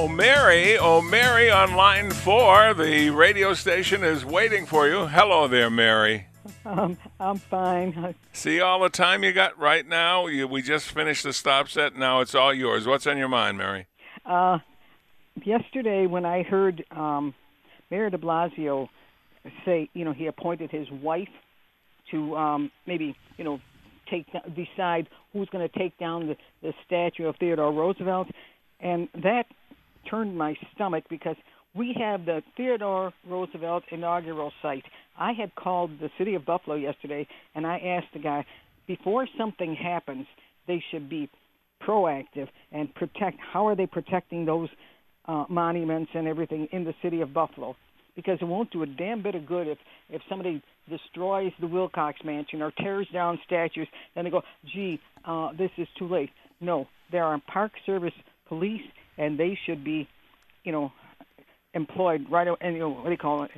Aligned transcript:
Oh, 0.00 0.06
Mary, 0.06 0.78
oh, 0.78 1.02
Mary 1.02 1.50
on 1.50 1.74
line 1.74 2.12
four. 2.12 2.72
The 2.72 3.10
radio 3.10 3.52
station 3.52 4.04
is 4.04 4.24
waiting 4.24 4.64
for 4.64 4.86
you. 4.86 5.08
Hello 5.08 5.48
there, 5.48 5.70
Mary. 5.70 6.28
Um, 6.64 6.96
I'm 7.18 7.38
fine. 7.38 8.14
See 8.32 8.60
all 8.60 8.78
the 8.78 8.90
time 8.90 9.24
you 9.24 9.32
got 9.32 9.58
right 9.58 9.84
now? 9.84 10.28
You, 10.28 10.46
we 10.46 10.62
just 10.62 10.92
finished 10.92 11.24
the 11.24 11.32
stop 11.32 11.68
set. 11.68 11.96
Now 11.96 12.20
it's 12.20 12.36
all 12.36 12.54
yours. 12.54 12.86
What's 12.86 13.08
on 13.08 13.18
your 13.18 13.26
mind, 13.26 13.58
Mary? 13.58 13.88
Uh, 14.24 14.58
yesterday, 15.44 16.06
when 16.06 16.24
I 16.24 16.44
heard 16.44 16.84
um, 16.92 17.34
Mayor 17.90 18.08
de 18.08 18.18
Blasio 18.18 18.88
say, 19.64 19.90
you 19.94 20.04
know, 20.04 20.12
he 20.12 20.28
appointed 20.28 20.70
his 20.70 20.88
wife 20.92 21.28
to 22.12 22.36
um, 22.36 22.70
maybe 22.86 23.16
you 23.36 23.42
know 23.42 23.60
take 24.08 24.26
decide 24.54 25.08
who's 25.32 25.48
going 25.48 25.68
to 25.68 25.76
take 25.76 25.98
down 25.98 26.28
the, 26.28 26.36
the 26.62 26.72
statue 26.86 27.26
of 27.26 27.34
Theodore 27.40 27.72
Roosevelt, 27.72 28.28
and 28.78 29.08
that 29.24 29.46
turned 30.10 30.36
my 30.36 30.54
stomach 30.74 31.04
because 31.08 31.36
we 31.74 31.94
have 31.98 32.24
the 32.24 32.42
Theodore 32.56 33.12
Roosevelt 33.28 33.84
inaugural 33.90 34.52
site. 34.62 34.84
I 35.18 35.32
had 35.32 35.54
called 35.54 35.90
the 36.00 36.10
city 36.18 36.34
of 36.34 36.44
Buffalo 36.44 36.76
yesterday, 36.76 37.26
and 37.54 37.66
I 37.66 37.78
asked 37.78 38.12
the 38.12 38.20
guy 38.20 38.44
before 38.86 39.28
something 39.36 39.76
happens, 39.76 40.26
they 40.66 40.82
should 40.90 41.08
be 41.08 41.28
proactive 41.86 42.48
and 42.72 42.92
protect. 42.94 43.38
How 43.52 43.66
are 43.68 43.76
they 43.76 43.86
protecting 43.86 44.44
those 44.44 44.68
uh, 45.26 45.44
monuments 45.48 46.10
and 46.14 46.26
everything 46.26 46.68
in 46.72 46.84
the 46.84 46.94
city 47.02 47.20
of 47.20 47.32
Buffalo? 47.32 47.76
Because 48.16 48.38
it 48.40 48.46
won't 48.46 48.72
do 48.72 48.82
a 48.82 48.86
damn 48.86 49.22
bit 49.22 49.36
of 49.36 49.46
good 49.46 49.68
if 49.68 49.78
if 50.10 50.22
somebody 50.28 50.60
destroys 50.88 51.52
the 51.60 51.66
Wilcox 51.66 52.18
Mansion 52.24 52.62
or 52.62 52.72
tears 52.72 53.06
down 53.12 53.38
statues, 53.46 53.86
then 54.14 54.24
they 54.24 54.30
go, 54.30 54.42
gee, 54.74 54.98
uh, 55.24 55.50
this 55.56 55.70
is 55.76 55.86
too 55.98 56.08
late. 56.08 56.30
No, 56.60 56.88
there 57.12 57.24
are 57.24 57.40
Park 57.46 57.72
Service 57.86 58.14
police, 58.48 58.80
and 59.18 59.38
they 59.38 59.58
should 59.66 59.84
be, 59.84 60.08
you 60.64 60.72
know, 60.72 60.92
employed 61.74 62.26
right. 62.30 62.48
And 62.60 62.74
you 62.74 62.80
know, 62.80 62.90
what 62.90 63.04
do 63.04 63.10
you 63.10 63.18
call 63.18 63.42
it? 63.42 63.50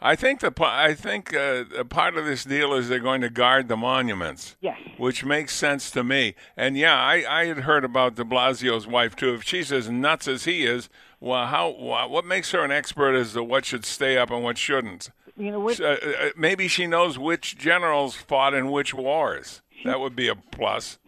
I 0.00 0.14
think 0.14 0.40
the 0.40 0.52
I 0.60 0.94
think 0.94 1.34
uh, 1.34 1.64
a 1.76 1.84
part 1.84 2.16
of 2.16 2.24
this 2.24 2.44
deal 2.44 2.72
is 2.74 2.88
they're 2.88 3.00
going 3.00 3.20
to 3.22 3.30
guard 3.30 3.68
the 3.68 3.76
monuments. 3.76 4.56
Yes. 4.60 4.78
Which 4.96 5.24
makes 5.24 5.54
sense 5.54 5.90
to 5.92 6.04
me. 6.04 6.34
And 6.56 6.76
yeah, 6.76 6.94
I, 6.94 7.24
I 7.40 7.46
had 7.46 7.58
heard 7.60 7.84
about 7.84 8.14
De 8.14 8.24
Blasio's 8.24 8.86
wife 8.86 9.16
too. 9.16 9.34
If 9.34 9.42
she's 9.42 9.72
as 9.72 9.90
nuts 9.90 10.28
as 10.28 10.44
he 10.44 10.64
is, 10.64 10.88
well, 11.18 11.46
how 11.48 11.70
what 11.70 12.24
makes 12.24 12.52
her 12.52 12.64
an 12.64 12.70
expert 12.70 13.14
as 13.14 13.32
to 13.32 13.42
what 13.42 13.64
should 13.64 13.84
stay 13.84 14.16
up 14.16 14.30
and 14.30 14.44
what 14.44 14.56
shouldn't? 14.56 15.10
You 15.36 15.52
know, 15.52 15.60
what, 15.60 15.80
uh, 15.80 15.96
uh, 16.02 16.30
maybe 16.36 16.66
she 16.68 16.86
knows 16.86 17.18
which 17.18 17.56
generals 17.56 18.16
fought 18.16 18.54
in 18.54 18.70
which 18.70 18.92
wars. 18.92 19.62
That 19.84 20.00
would 20.00 20.16
be 20.16 20.26
a 20.26 20.34
plus. 20.34 20.98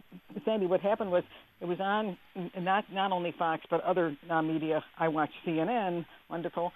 Sandy, 0.44 0.66
what 0.66 0.81
happened 0.81 1.10
was 1.10 1.25
it 1.60 1.66
was 1.66 1.78
on 1.81 2.16
not 2.59 2.84
not 2.93 3.12
only 3.12 3.34
Fox 3.38 3.62
but 3.71 3.82
other 3.82 4.16
media. 4.43 4.82
I 4.98 5.09
watched 5.09 5.34
CNN. 5.47 6.04
Wonderful. 6.28 6.72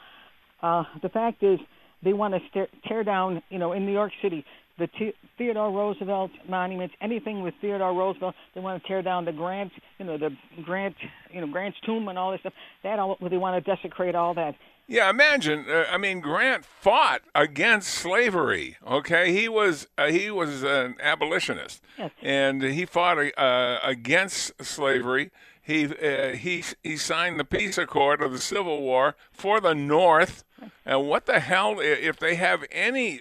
Uh, 0.62 0.84
the 1.02 1.08
fact 1.08 1.42
is, 1.42 1.58
they 2.02 2.12
want 2.12 2.34
to 2.34 2.66
tear 2.86 3.04
down. 3.04 3.42
You 3.50 3.58
know, 3.58 3.72
in 3.72 3.86
New 3.86 3.92
York 3.92 4.12
City, 4.22 4.44
the 4.78 4.86
T- 4.88 5.14
Theodore 5.38 5.70
Roosevelt 5.70 6.30
monuments, 6.48 6.94
anything 7.00 7.42
with 7.42 7.54
Theodore 7.60 7.94
Roosevelt, 7.94 8.34
they 8.54 8.60
want 8.60 8.82
to 8.82 8.88
tear 8.88 9.02
down 9.02 9.24
the 9.24 9.32
Grant, 9.32 9.72
you 9.98 10.04
know, 10.04 10.18
the 10.18 10.30
Grant, 10.62 10.94
you 11.32 11.40
know, 11.40 11.46
Grant's 11.46 11.78
tomb 11.86 12.08
and 12.08 12.18
all 12.18 12.32
this 12.32 12.40
stuff. 12.40 12.52
That 12.82 12.98
all 12.98 13.16
they 13.20 13.36
want 13.36 13.64
to 13.64 13.76
desecrate 13.76 14.14
all 14.14 14.34
that. 14.34 14.54
Yeah, 14.86 15.08
imagine. 15.08 15.64
Uh, 15.68 15.86
I 15.90 15.96
mean, 15.96 16.20
Grant 16.20 16.64
fought 16.64 17.22
against 17.34 17.88
slavery. 17.88 18.76
Okay, 18.86 19.32
he 19.32 19.48
was 19.48 19.86
uh, 19.96 20.08
he 20.08 20.30
was 20.30 20.62
an 20.62 20.96
abolitionist, 21.00 21.82
yes. 21.98 22.10
and 22.22 22.62
he 22.62 22.84
fought 22.84 23.18
uh, 23.38 23.78
against 23.82 24.62
slavery. 24.62 25.30
He 25.62 25.86
uh, 25.86 26.34
he 26.36 26.62
he 26.82 26.96
signed 26.98 27.40
the 27.40 27.44
peace 27.44 27.78
accord 27.78 28.20
of 28.20 28.32
the 28.32 28.38
Civil 28.38 28.82
War 28.82 29.16
for 29.32 29.60
the 29.60 29.74
North. 29.74 30.44
And 30.86 31.08
what 31.08 31.26
the 31.26 31.40
hell? 31.40 31.76
If 31.78 32.18
they 32.18 32.34
have 32.34 32.64
any 32.70 33.20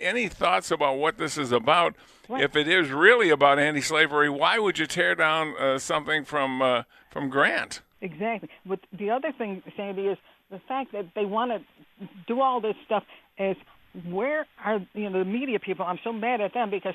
any 0.00 0.28
thoughts 0.28 0.70
about 0.70 0.96
what 0.96 1.18
this 1.18 1.36
is 1.36 1.52
about, 1.52 1.94
what? 2.26 2.40
if 2.40 2.56
it 2.56 2.66
is 2.66 2.90
really 2.90 3.28
about 3.28 3.58
anti-slavery, 3.58 4.30
why 4.30 4.58
would 4.58 4.78
you 4.78 4.86
tear 4.86 5.14
down 5.14 5.54
uh, 5.58 5.78
something 5.78 6.24
from 6.24 6.62
uh, 6.62 6.82
from 7.10 7.28
Grant? 7.28 7.82
Exactly. 8.00 8.50
But 8.66 8.80
the 8.92 9.10
other 9.10 9.32
thing, 9.32 9.62
Sandy, 9.76 10.08
is 10.08 10.18
the 10.54 10.60
fact 10.68 10.92
that 10.92 11.06
they 11.14 11.24
want 11.24 11.50
to 11.50 12.08
do 12.26 12.40
all 12.40 12.60
this 12.60 12.76
stuff 12.86 13.02
is 13.38 13.56
where 14.08 14.46
are 14.64 14.80
you 14.94 15.10
know 15.10 15.18
the 15.18 15.24
media 15.24 15.58
people? 15.58 15.84
I'm 15.84 15.98
so 16.04 16.12
mad 16.12 16.40
at 16.40 16.54
them 16.54 16.70
because 16.70 16.94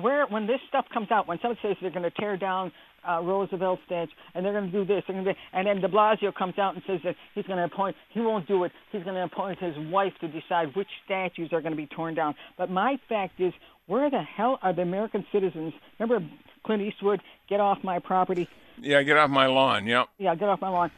where 0.00 0.26
when 0.26 0.46
this 0.46 0.60
stuff 0.68 0.86
comes 0.92 1.10
out, 1.10 1.28
when 1.28 1.38
someone 1.40 1.58
says 1.62 1.76
they're 1.80 1.90
going 1.90 2.02
to 2.02 2.10
tear 2.10 2.36
down 2.36 2.72
uh, 3.08 3.20
Roosevelt 3.20 3.80
statue 3.86 4.10
and 4.34 4.44
they're 4.44 4.52
going 4.52 4.70
to 4.70 4.72
do 4.72 4.84
this, 4.84 5.04
they're 5.06 5.14
going 5.14 5.26
to, 5.26 5.34
and 5.52 5.66
then 5.66 5.80
De 5.80 5.88
Blasio 5.88 6.34
comes 6.34 6.58
out 6.58 6.74
and 6.74 6.82
says 6.86 7.00
that 7.04 7.16
he's 7.34 7.44
going 7.44 7.58
to 7.58 7.64
appoint, 7.64 7.94
he 8.10 8.20
won't 8.20 8.48
do 8.48 8.64
it. 8.64 8.72
He's 8.92 9.02
going 9.02 9.16
to 9.16 9.24
appoint 9.24 9.58
his 9.58 9.74
wife 9.90 10.14
to 10.20 10.28
decide 10.28 10.74
which 10.74 10.88
statues 11.04 11.52
are 11.52 11.60
going 11.60 11.72
to 11.72 11.76
be 11.76 11.86
torn 11.86 12.14
down. 12.14 12.34
But 12.56 12.70
my 12.70 12.98
fact 13.08 13.40
is, 13.40 13.52
where 13.86 14.08
the 14.08 14.22
hell 14.22 14.58
are 14.62 14.72
the 14.72 14.82
American 14.82 15.26
citizens? 15.30 15.74
Remember 15.98 16.26
Clint 16.64 16.82
Eastwood, 16.82 17.20
"Get 17.50 17.60
off 17.60 17.84
my 17.84 17.98
property." 17.98 18.48
Yeah, 18.80 19.02
get 19.02 19.18
off 19.18 19.28
my 19.28 19.46
lawn. 19.46 19.86
Yep. 19.86 20.08
Yeah, 20.16 20.34
get 20.34 20.48
off 20.48 20.62
my 20.62 20.70
lawn 20.70 20.90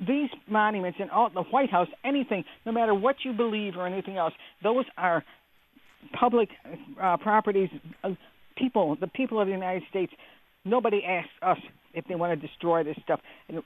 these 0.00 0.30
monuments 0.48 0.98
and 1.00 1.10
all 1.10 1.30
the 1.32 1.42
White 1.42 1.70
House, 1.70 1.88
anything, 2.04 2.44
no 2.64 2.72
matter 2.72 2.94
what 2.94 3.16
you 3.24 3.32
believe 3.32 3.74
or 3.76 3.86
anything 3.86 4.16
else, 4.16 4.32
those 4.62 4.84
are 4.96 5.24
public 6.18 6.48
uh, 7.02 7.16
properties. 7.16 7.68
Uh, 8.04 8.10
people, 8.56 8.96
the 9.00 9.08
people 9.08 9.40
of 9.40 9.46
the 9.46 9.52
United 9.52 9.82
States, 9.90 10.12
nobody 10.64 11.02
asks 11.04 11.30
us 11.42 11.58
if 11.94 12.04
they 12.06 12.14
want 12.14 12.38
to 12.38 12.46
destroy 12.46 12.84
this 12.84 12.96
stuff. 13.02 13.20
And 13.48 13.62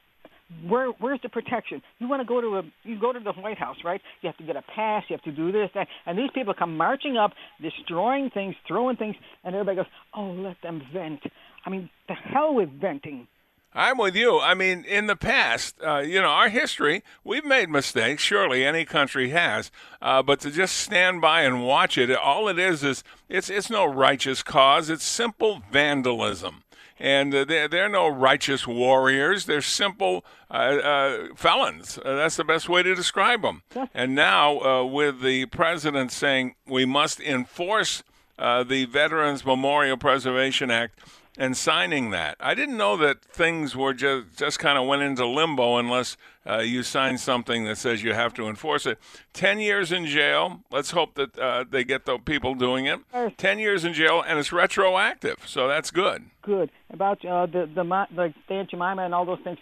where 0.69 0.89
where's 1.01 1.21
the 1.23 1.29
protection? 1.29 1.83
You 1.99 2.09
want 2.09 2.21
to 2.21 2.27
go 2.27 2.41
to 2.41 2.59
a 2.59 2.63
you 2.83 3.01
go 3.01 3.13
to 3.13 3.21
the 3.21 3.33
White 3.33 3.59
House, 3.59 3.77
right? 3.85 4.01
You 4.21 4.29
have 4.29 4.37
to 4.37 4.45
get 4.45 4.57
a 4.57 4.63
pass. 4.75 5.05
You 5.09 5.17
have 5.17 5.25
to 5.25 5.33
do 5.33 5.51
this, 5.51 5.71
that, 5.75 5.89
and 6.07 6.19
these 6.19 6.31
people 6.35 6.55
come 6.59 6.77
marching 6.77 7.17
up, 7.17 7.33
destroying 7.61 8.31
things, 8.31 8.55
throwing 8.69 8.97
things, 8.97 9.17
and 9.45 9.55
everybody 9.55 9.77
goes, 9.77 9.87
"Oh, 10.15 10.31
let 10.31 10.57
them 10.63 10.83
vent." 10.93 11.21
I 11.65 11.71
mean, 11.71 11.89
the 12.09 12.15
hell 12.15 12.55
with 12.55 12.69
venting. 12.81 13.27
I'm 13.75 13.97
with 13.97 14.15
you. 14.15 14.39
I 14.39 14.55
mean, 14.55 14.85
in 14.85 15.07
the 15.07 15.17
past, 15.17 15.77
uh, 15.83 15.99
you 15.99 16.21
know, 16.21 16.29
our 16.29 16.51
history, 16.51 17.03
we've 17.25 17.45
made 17.45 17.71
mistakes. 17.71 18.23
Surely 18.23 18.65
any 18.65 18.85
country 18.85 19.31
has. 19.31 19.71
Uh, 20.01 20.23
but 20.23 20.41
to 20.41 20.51
just 20.51 20.77
stand 20.77 21.23
by 21.23 21.43
and 21.43 21.65
watch 21.65 21.97
it, 21.97 22.11
all 22.11 22.49
it 22.49 22.59
is 22.59 22.85
is 22.85 23.03
it's 23.31 23.49
it's 23.49 23.71
no 23.71 23.87
righteous 23.87 24.43
cause. 24.43 24.91
It's 24.91 25.05
simple 25.05 25.63
vandalism. 25.71 26.65
And 26.99 27.35
uh, 27.35 27.45
they're, 27.45 27.67
they're 27.67 27.89
no 27.89 28.07
righteous 28.09 28.67
warriors. 28.67 29.47
They're 29.47 29.63
simple 29.63 30.25
uh, 30.51 30.55
uh, 30.55 31.27
felons. 31.35 31.99
Uh, 31.99 32.15
that's 32.15 32.37
the 32.37 32.45
best 32.45 32.69
way 32.69 32.83
to 32.83 32.95
describe 32.95 33.43
them. 33.43 33.63
And 33.93 34.15
now, 34.15 34.85
with 34.85 35.21
the 35.21 35.47
president 35.47 36.13
saying 36.13 36.55
we 36.67 36.85
must 36.85 37.21
enforce 37.21 38.05
the 38.39 38.87
Veterans 38.89 39.45
Memorial 39.45 39.97
Preservation 39.97 40.71
Act, 40.71 40.99
and 41.39 41.57
signing 41.57 42.11
that. 42.11 42.37
I 42.41 42.55
didn't 42.55 42.77
know 42.77 42.97
that 42.99 43.23
things 43.25 43.75
were 43.75 43.95
just 43.95 44.37
just 44.37 44.59
kind 44.59 44.79
of 44.79 44.87
went 44.87 45.03
into 45.03 45.27
limbo 45.27 45.79
unless 45.79 46.17
uh, 46.47 46.59
you 46.59 46.83
sign 46.83 47.19
something 47.19 47.65
that 47.65 47.79
says 47.79 48.03
you 48.03 48.13
have 48.13 48.35
to 48.35 48.49
enforce 48.49 48.87
it. 48.87 48.99
Ten 49.33 49.59
years 49.59 49.93
in 49.93 50.07
jail. 50.07 50.61
Let's 50.71 50.91
hope 50.91 51.15
that 51.15 51.39
uh, 51.39 51.65
they 51.69 51.85
get 51.85 52.05
the 52.05 52.19
people 52.19 52.55
doing 52.55 52.87
it. 52.87 53.01
Ten 53.39 53.59
years 53.59 53.85
in 53.85 53.95
jail, 53.95 54.23
and 54.27 54.39
it's 54.39 54.53
retroactive, 54.53 55.39
so 55.47 55.69
that's 55.69 55.91
good. 55.91 56.25
Good 56.43 56.71
about 56.91 57.25
uh, 57.25 57.47
the 57.47 57.69
the 57.75 57.85
the 58.15 58.55
Aunt 58.55 58.71
Jemima 58.71 59.03
and 59.03 59.15
all 59.15 59.25
those 59.25 59.41
things. 59.43 59.59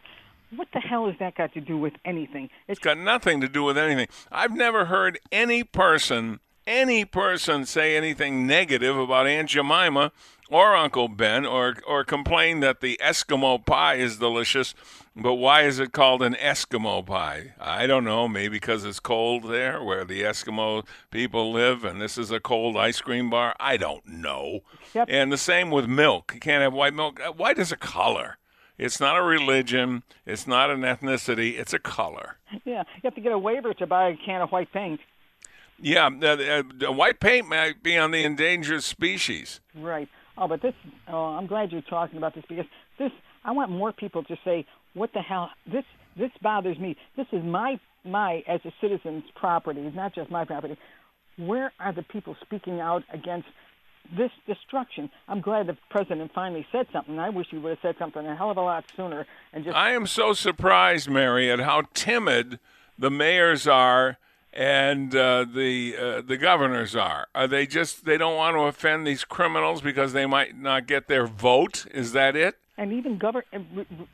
What 0.54 0.66
the 0.72 0.80
hell 0.80 1.06
has 1.06 1.16
that 1.20 1.36
got 1.36 1.54
to 1.54 1.60
do 1.60 1.78
with 1.78 1.92
anything? 2.04 2.50
It's 2.66 2.80
got 2.80 2.98
nothing 2.98 3.40
to 3.40 3.48
do 3.48 3.62
with 3.62 3.78
anything. 3.78 4.08
I've 4.32 4.52
never 4.52 4.86
heard 4.86 5.20
any 5.30 5.62
person, 5.62 6.40
any 6.66 7.04
person 7.04 7.64
say 7.66 7.96
anything 7.96 8.48
negative 8.48 8.96
about 8.96 9.28
Aunt 9.28 9.48
Jemima 9.48 10.10
or 10.50 10.76
Uncle 10.76 11.08
Ben 11.08 11.46
or 11.46 11.76
or 11.86 12.04
complain 12.04 12.60
that 12.60 12.80
the 12.80 12.98
Eskimo 13.02 13.64
pie 13.64 13.94
is 13.94 14.18
delicious. 14.18 14.74
But 15.16 15.34
why 15.34 15.62
is 15.62 15.78
it 15.78 15.92
called 15.92 16.22
an 16.22 16.34
Eskimo 16.34 17.04
pie? 17.04 17.54
I 17.60 17.86
don't 17.86 18.04
know. 18.04 18.28
Maybe 18.28 18.56
because 18.56 18.84
it's 18.84 19.00
cold 19.00 19.44
there 19.44 19.82
where 19.82 20.04
the 20.04 20.22
Eskimo 20.22 20.86
people 21.10 21.52
live, 21.52 21.84
and 21.84 22.00
this 22.00 22.16
is 22.16 22.30
a 22.30 22.40
cold 22.40 22.76
ice 22.76 23.00
cream 23.00 23.30
bar. 23.30 23.54
I 23.58 23.76
don't 23.76 24.06
know. 24.06 24.60
Yep. 24.94 25.08
And 25.10 25.32
the 25.32 25.38
same 25.38 25.70
with 25.70 25.86
milk. 25.86 26.32
You 26.34 26.40
can't 26.40 26.62
have 26.62 26.72
white 26.72 26.94
milk. 26.94 27.20
Uh, 27.20 27.32
White 27.32 27.58
is 27.58 27.72
a 27.72 27.76
color. 27.76 28.38
It's 28.78 28.98
not 28.98 29.16
a 29.16 29.22
religion. 29.22 30.04
It's 30.24 30.46
not 30.46 30.70
an 30.70 30.80
ethnicity. 30.80 31.58
It's 31.58 31.74
a 31.74 31.78
color. 31.78 32.36
Yeah, 32.64 32.84
you 32.96 33.02
have 33.04 33.14
to 33.14 33.20
get 33.20 33.32
a 33.32 33.38
waiver 33.38 33.74
to 33.74 33.86
buy 33.86 34.08
a 34.08 34.16
can 34.16 34.40
of 34.40 34.50
white 34.50 34.72
paint. 34.72 35.00
Yeah, 35.82 36.08
the, 36.10 36.64
the 36.78 36.92
white 36.92 37.20
paint 37.20 37.48
might 37.48 37.82
be 37.82 37.96
on 37.98 38.10
the 38.10 38.24
endangered 38.24 38.82
species. 38.82 39.60
Right. 39.74 40.08
Oh, 40.40 40.48
but 40.48 40.62
this. 40.62 40.74
Oh, 41.06 41.36
I'm 41.36 41.46
glad 41.46 41.70
you're 41.70 41.82
talking 41.82 42.16
about 42.16 42.34
this 42.34 42.44
because 42.48 42.64
this. 42.98 43.12
I 43.44 43.52
want 43.52 43.70
more 43.70 43.92
people 43.92 44.24
to 44.24 44.36
say, 44.42 44.66
"What 44.94 45.12
the 45.12 45.20
hell? 45.20 45.50
This 45.70 45.84
this 46.16 46.30
bothers 46.42 46.78
me. 46.78 46.96
This 47.16 47.26
is 47.30 47.44
my 47.44 47.78
my 48.04 48.42
as 48.48 48.60
a 48.64 48.72
citizen's 48.80 49.24
property. 49.36 49.82
It's 49.82 49.94
not 49.94 50.14
just 50.14 50.30
my 50.30 50.46
property. 50.46 50.78
Where 51.36 51.72
are 51.78 51.92
the 51.92 52.02
people 52.02 52.36
speaking 52.40 52.80
out 52.80 53.04
against 53.12 53.48
this 54.16 54.30
destruction? 54.46 55.10
I'm 55.28 55.42
glad 55.42 55.66
the 55.66 55.76
president 55.90 56.32
finally 56.34 56.66
said 56.72 56.86
something. 56.90 57.18
I 57.18 57.28
wish 57.28 57.48
he 57.50 57.58
would 57.58 57.70
have 57.70 57.78
said 57.82 57.96
something 57.98 58.26
a 58.26 58.34
hell 58.34 58.50
of 58.50 58.56
a 58.56 58.62
lot 58.62 58.84
sooner 58.96 59.26
and 59.52 59.64
just. 59.64 59.76
I 59.76 59.92
am 59.92 60.06
so 60.06 60.32
surprised, 60.32 61.08
Mary, 61.10 61.50
at 61.50 61.60
how 61.60 61.82
timid 61.92 62.58
the 62.98 63.10
mayors 63.10 63.66
are 63.66 64.16
and 64.52 65.14
uh, 65.14 65.44
the 65.44 65.96
uh, 65.96 66.20
the 66.22 66.36
governors 66.36 66.96
are. 66.96 67.28
Are 67.34 67.46
they 67.46 67.66
just 67.66 68.04
they 68.04 68.18
don't 68.18 68.36
want 68.36 68.56
to 68.56 68.62
offend 68.62 69.06
these 69.06 69.24
criminals 69.24 69.80
because 69.80 70.12
they 70.12 70.26
might 70.26 70.56
not 70.56 70.86
get 70.86 71.08
their 71.08 71.26
vote? 71.26 71.86
Is 71.92 72.12
that 72.12 72.36
it? 72.36 72.56
and 72.80 72.94
even 72.94 73.18
govern 73.18 73.42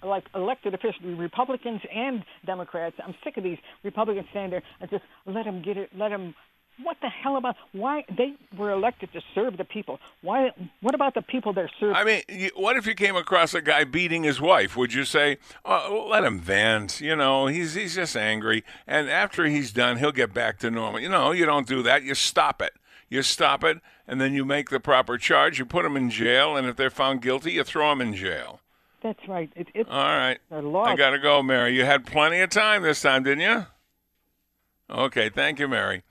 like 0.02 0.24
elected 0.34 0.74
officials, 0.74 1.16
Republicans 1.16 1.80
and 1.94 2.24
Democrats. 2.44 2.96
I'm 3.02 3.14
sick 3.22 3.36
of 3.36 3.44
these 3.44 3.58
Republicans 3.84 4.26
standing 4.30 4.50
there 4.50 4.62
and 4.80 4.90
just 4.90 5.04
let 5.24 5.44
them 5.44 5.62
get 5.62 5.76
it. 5.76 5.90
Let 5.96 6.08
them. 6.08 6.34
What 6.82 6.98
the 7.00 7.08
hell 7.08 7.36
about 7.36 7.56
why 7.72 8.04
they 8.16 8.34
were 8.56 8.70
elected 8.70 9.10
to 9.14 9.22
serve 9.34 9.56
the 9.56 9.64
people? 9.64 9.98
Why? 10.20 10.50
What 10.82 10.94
about 10.94 11.14
the 11.14 11.22
people 11.22 11.54
they're 11.54 11.70
serving? 11.80 11.96
I 11.96 12.04
mean, 12.04 12.22
you, 12.28 12.50
what 12.54 12.76
if 12.76 12.86
you 12.86 12.94
came 12.94 13.16
across 13.16 13.54
a 13.54 13.62
guy 13.62 13.84
beating 13.84 14.24
his 14.24 14.40
wife? 14.40 14.76
Would 14.76 14.92
you 14.92 15.04
say, 15.04 15.38
oh, 15.64 16.06
"Let 16.10 16.24
him 16.24 16.38
vent"? 16.38 17.00
You 17.00 17.16
know, 17.16 17.46
he's 17.46 17.74
he's 17.74 17.94
just 17.94 18.14
angry, 18.14 18.62
and 18.86 19.08
after 19.08 19.46
he's 19.46 19.72
done, 19.72 19.96
he'll 19.96 20.12
get 20.12 20.34
back 20.34 20.58
to 20.58 20.70
normal. 20.70 21.00
You 21.00 21.08
know, 21.08 21.32
you 21.32 21.46
don't 21.46 21.66
do 21.66 21.82
that. 21.82 22.02
You 22.02 22.14
stop 22.14 22.60
it. 22.60 22.74
You 23.08 23.22
stop 23.22 23.64
it, 23.64 23.80
and 24.06 24.20
then 24.20 24.34
you 24.34 24.44
make 24.44 24.68
the 24.68 24.80
proper 24.80 25.16
charge. 25.16 25.58
You 25.58 25.64
put 25.64 25.84
them 25.84 25.96
in 25.96 26.10
jail, 26.10 26.56
and 26.56 26.66
if 26.66 26.76
they're 26.76 26.90
found 26.90 27.22
guilty, 27.22 27.52
you 27.52 27.64
throw 27.64 27.90
them 27.90 28.00
in 28.00 28.14
jail. 28.14 28.60
That's 29.02 29.28
right. 29.28 29.50
It, 29.54 29.68
it, 29.72 29.88
All 29.88 30.04
right. 30.04 30.38
I 30.50 30.96
got 30.96 31.10
to 31.10 31.18
go, 31.18 31.42
Mary. 31.42 31.76
You 31.76 31.84
had 31.84 32.04
plenty 32.04 32.40
of 32.40 32.50
time 32.50 32.82
this 32.82 33.00
time, 33.00 33.22
didn't 33.22 33.40
you? 33.44 33.66
Okay, 34.90 35.28
thank 35.28 35.58
you, 35.58 35.68
Mary. 35.68 36.02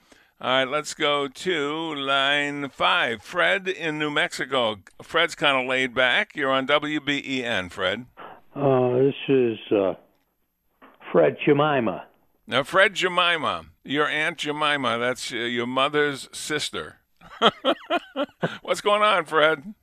All 0.42 0.50
right, 0.50 0.68
let's 0.68 0.94
go 0.94 1.30
to 1.30 1.96
line 1.96 2.68
five. 2.68 3.24
Fred 3.24 3.70
in 3.70 3.98
New 3.98 4.12
Mexico. 4.12 4.76
Fred's 5.02 5.34
kind 5.34 5.58
of 5.58 5.66
laid 5.66 5.96
back. 5.96 6.36
You're 6.36 6.52
on 6.52 6.68
WBEN, 6.68 7.72
Fred. 7.72 8.06
Uh, 8.54 8.98
this 8.98 9.16
is 9.30 9.58
uh, 9.72 9.94
Fred 11.10 11.38
Jemima. 11.46 12.04
Now, 12.46 12.64
Fred 12.64 12.96
Jemima, 12.96 13.68
your 13.86 14.10
Aunt 14.10 14.38
Jemima, 14.40 14.98
that's 15.00 15.32
uh, 15.32 15.38
your 15.38 15.68
mother's 15.68 16.28
sister. 16.34 16.98
What's 18.62 18.82
going 18.82 19.04
on, 19.04 19.24
Fred? 19.24 19.74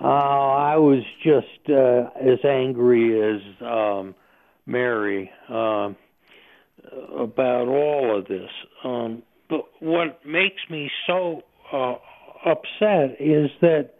Uh, 0.00 0.04
I 0.04 0.76
was 0.78 1.04
just 1.22 1.70
uh, 1.70 2.10
as 2.20 2.44
angry 2.44 3.20
as 3.22 3.40
um, 3.60 4.16
Mary 4.66 5.30
um, 5.48 5.94
about 7.16 7.68
all 7.68 8.18
of 8.18 8.26
this. 8.26 8.50
Um, 8.82 9.22
but 9.50 9.66
what 9.80 10.24
makes 10.24 10.62
me 10.70 10.90
so 11.06 11.42
uh, 11.72 11.96
upset 12.46 13.16
is 13.20 13.50
that 13.60 13.94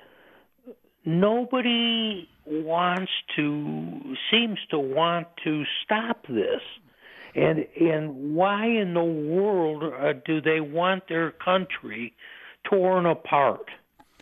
nobody 1.04 2.28
wants 2.46 3.10
to 3.36 4.16
seems 4.30 4.58
to 4.70 4.78
want 4.78 5.26
to 5.44 5.64
stop 5.84 6.26
this. 6.28 6.62
And 7.34 7.66
and 7.78 8.34
why 8.34 8.66
in 8.66 8.94
the 8.94 9.04
world 9.04 9.84
uh, 9.84 10.14
do 10.24 10.40
they 10.40 10.60
want 10.60 11.08
their 11.08 11.32
country 11.32 12.14
torn 12.64 13.06
apart? 13.06 13.70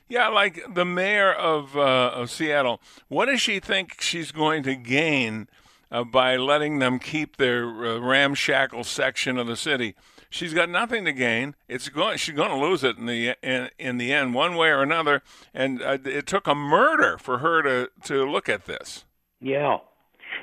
Yeah, 0.08 0.28
like 0.28 0.62
the 0.74 0.84
mayor 0.84 1.32
of 1.32 1.76
uh, 1.76 2.12
of 2.14 2.30
Seattle. 2.30 2.80
What 3.08 3.26
does 3.26 3.40
she 3.40 3.60
think 3.60 4.00
she's 4.00 4.32
going 4.32 4.62
to 4.64 4.74
gain 4.74 5.48
uh, 5.90 6.04
by 6.04 6.36
letting 6.36 6.80
them 6.80 6.98
keep 6.98 7.36
their 7.36 7.64
uh, 7.66 7.98
ramshackle 7.98 8.84
section 8.84 9.38
of 9.38 9.46
the 9.46 9.56
city? 9.56 9.94
She's 10.30 10.52
got 10.52 10.68
nothing 10.68 11.04
to 11.06 11.12
gain. 11.12 11.54
It's 11.68 11.88
going. 11.88 12.18
She's 12.18 12.34
going 12.34 12.50
to 12.50 12.56
lose 12.56 12.84
it 12.84 12.98
in 12.98 13.06
the 13.06 13.34
in, 13.42 13.70
in 13.78 13.96
the 13.98 14.12
end, 14.12 14.34
one 14.34 14.56
way 14.56 14.68
or 14.68 14.82
another. 14.82 15.22
And 15.54 15.80
uh, 15.82 15.98
it 16.04 16.26
took 16.26 16.46
a 16.46 16.54
murder 16.54 17.16
for 17.18 17.38
her 17.38 17.62
to 17.62 17.90
to 18.04 18.30
look 18.30 18.48
at 18.48 18.66
this. 18.66 19.04
Yeah, 19.40 19.78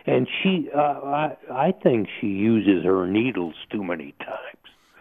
and 0.06 0.28
she, 0.42 0.70
uh, 0.76 0.80
I, 0.80 1.38
I 1.52 1.72
think 1.84 2.08
she 2.20 2.28
uses 2.28 2.86
her 2.86 3.08
needles 3.08 3.56
too 3.72 3.84
many 3.84 4.14
times. 4.20 4.40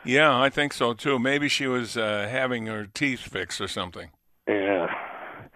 Yeah, 0.05 0.39
I 0.39 0.51
think 0.51 0.73
so 0.73 0.93
too. 0.95 1.19
Maybe 1.19 1.49
she 1.49 1.67
was 1.67 1.97
uh, 1.97 2.29
having 2.31 2.67
her 2.67 2.87
teeth 2.87 3.21
fixed 3.21 3.61
or 3.61 3.69
something. 3.69 4.11
Yeah. 4.47 4.89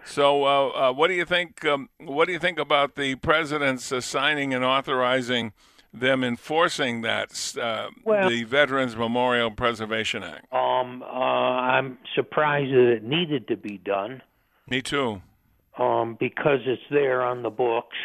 So, 0.03 0.45
uh, 0.45 0.67
uh, 0.69 0.93
what 0.93 1.07
do 1.07 1.13
you 1.13 1.25
think? 1.25 1.65
Um, 1.65 1.89
what 1.99 2.25
do 2.25 2.31
you 2.31 2.39
think 2.39 2.57
about 2.57 2.95
the 2.95 3.15
president's 3.15 3.91
uh, 3.91 4.01
signing 4.01 4.53
and 4.53 4.63
authorizing 4.63 5.53
them 5.93 6.23
enforcing 6.23 7.01
that 7.01 7.55
uh, 7.59 7.89
Well- 8.03 8.29
the 8.29 8.43
Veterans 8.43 8.95
Memorial 8.95 9.51
Preservation 9.51 10.23
Act? 10.23 10.51
Um, 10.53 11.01
uh, 11.03 11.05
I'm 11.05 11.97
surprised 12.15 12.71
that 12.71 12.91
it 12.91 13.03
needed 13.03 13.47
to 13.47 13.57
be 13.57 13.77
done. 13.77 14.21
Me 14.69 14.81
too. 14.81 15.21
um, 15.77 16.15
because 16.19 16.59
it's 16.65 16.81
there 16.91 17.23
on 17.23 17.41
the 17.41 17.49
books 17.49 17.97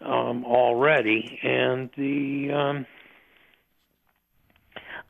um, 0.00 0.44
already, 0.44 1.38
and 1.42 1.90
the 1.96 2.50
um, 2.52 2.86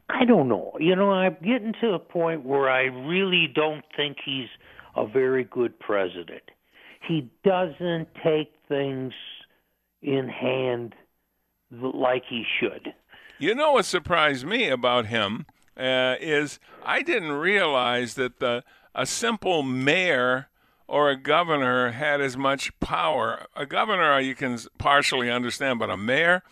I 0.09 0.25
don't 0.25 0.49
know. 0.49 0.76
You 0.79 0.95
know, 0.97 1.11
I'm 1.12 1.37
getting 1.43 1.73
to 1.81 1.93
the 1.93 1.99
point 1.99 2.45
where 2.45 2.69
I 2.71 2.83
really 2.85 3.47
don't 3.53 3.85
think 3.97 4.19
he's 4.25 4.49
a 4.97 5.07
very 5.07 5.45
good 5.45 5.79
president. 5.81 6.43
He 7.07 7.31
doesn't 7.45 8.09
take 8.25 8.53
things 8.69 9.12
in 10.03 10.29
hand 10.29 10.95
like 11.70 12.25
he 12.28 12.44
should. 12.61 12.94
You 13.38 13.54
know 13.54 13.73
what 13.73 13.85
surprised 13.85 14.46
me 14.46 14.68
about 14.68 15.06
him 15.06 15.46
uh, 15.76 16.16
is 16.20 16.58
I 16.85 17.02
didn't 17.02 17.32
realize 17.32 18.14
that 18.14 18.40
the 18.40 18.64
a 18.94 19.04
simple 19.04 19.62
mayor 19.62 20.49
or 20.88 21.11
a 21.11 21.16
governor 21.16 21.90
had 21.90 22.20
as 22.20 22.37
much 22.37 22.78
power. 22.80 23.46
A 23.54 23.66
governor 23.66 24.18
you 24.20 24.35
can 24.35 24.58
partially 24.78 25.30
understand, 25.30 25.78
but 25.78 25.90
a 25.90 25.96
mayor 25.96 26.42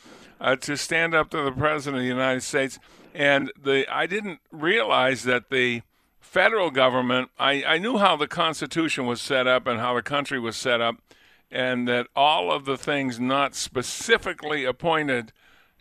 uh, 0.41 0.57
to 0.57 0.77
stand 0.77 1.15
up 1.15 1.31
to 1.31 1.43
the 1.43 1.53
president 1.53 1.97
of 1.99 2.03
the 2.03 2.09
United 2.09 2.43
States 2.43 2.79
and 3.15 3.53
the 3.61 3.87
I 3.91 4.07
didn't 4.07 4.41
realize 4.51 5.23
that 5.23 5.49
the 5.51 5.83
federal 6.21 6.71
government 6.71 7.31
I, 7.39 7.65
I 7.65 7.79
knew 7.79 7.99
how 7.99 8.17
the 8.17 8.27
Constitution 8.27 9.07
was 9.07 9.23
set 9.23 9.47
up 9.47 9.67
and 9.67 9.79
how 9.79 9.95
the 9.95 10.03
country 10.03 10.41
was 10.41 10.57
set 10.57 10.81
up 10.81 10.97
and 11.51 11.87
that 11.89 12.07
all 12.17 12.53
of 12.53 12.65
the 12.65 12.77
things 12.77 13.21
not 13.21 13.55
specifically 13.55 14.65
appointed 14.65 15.33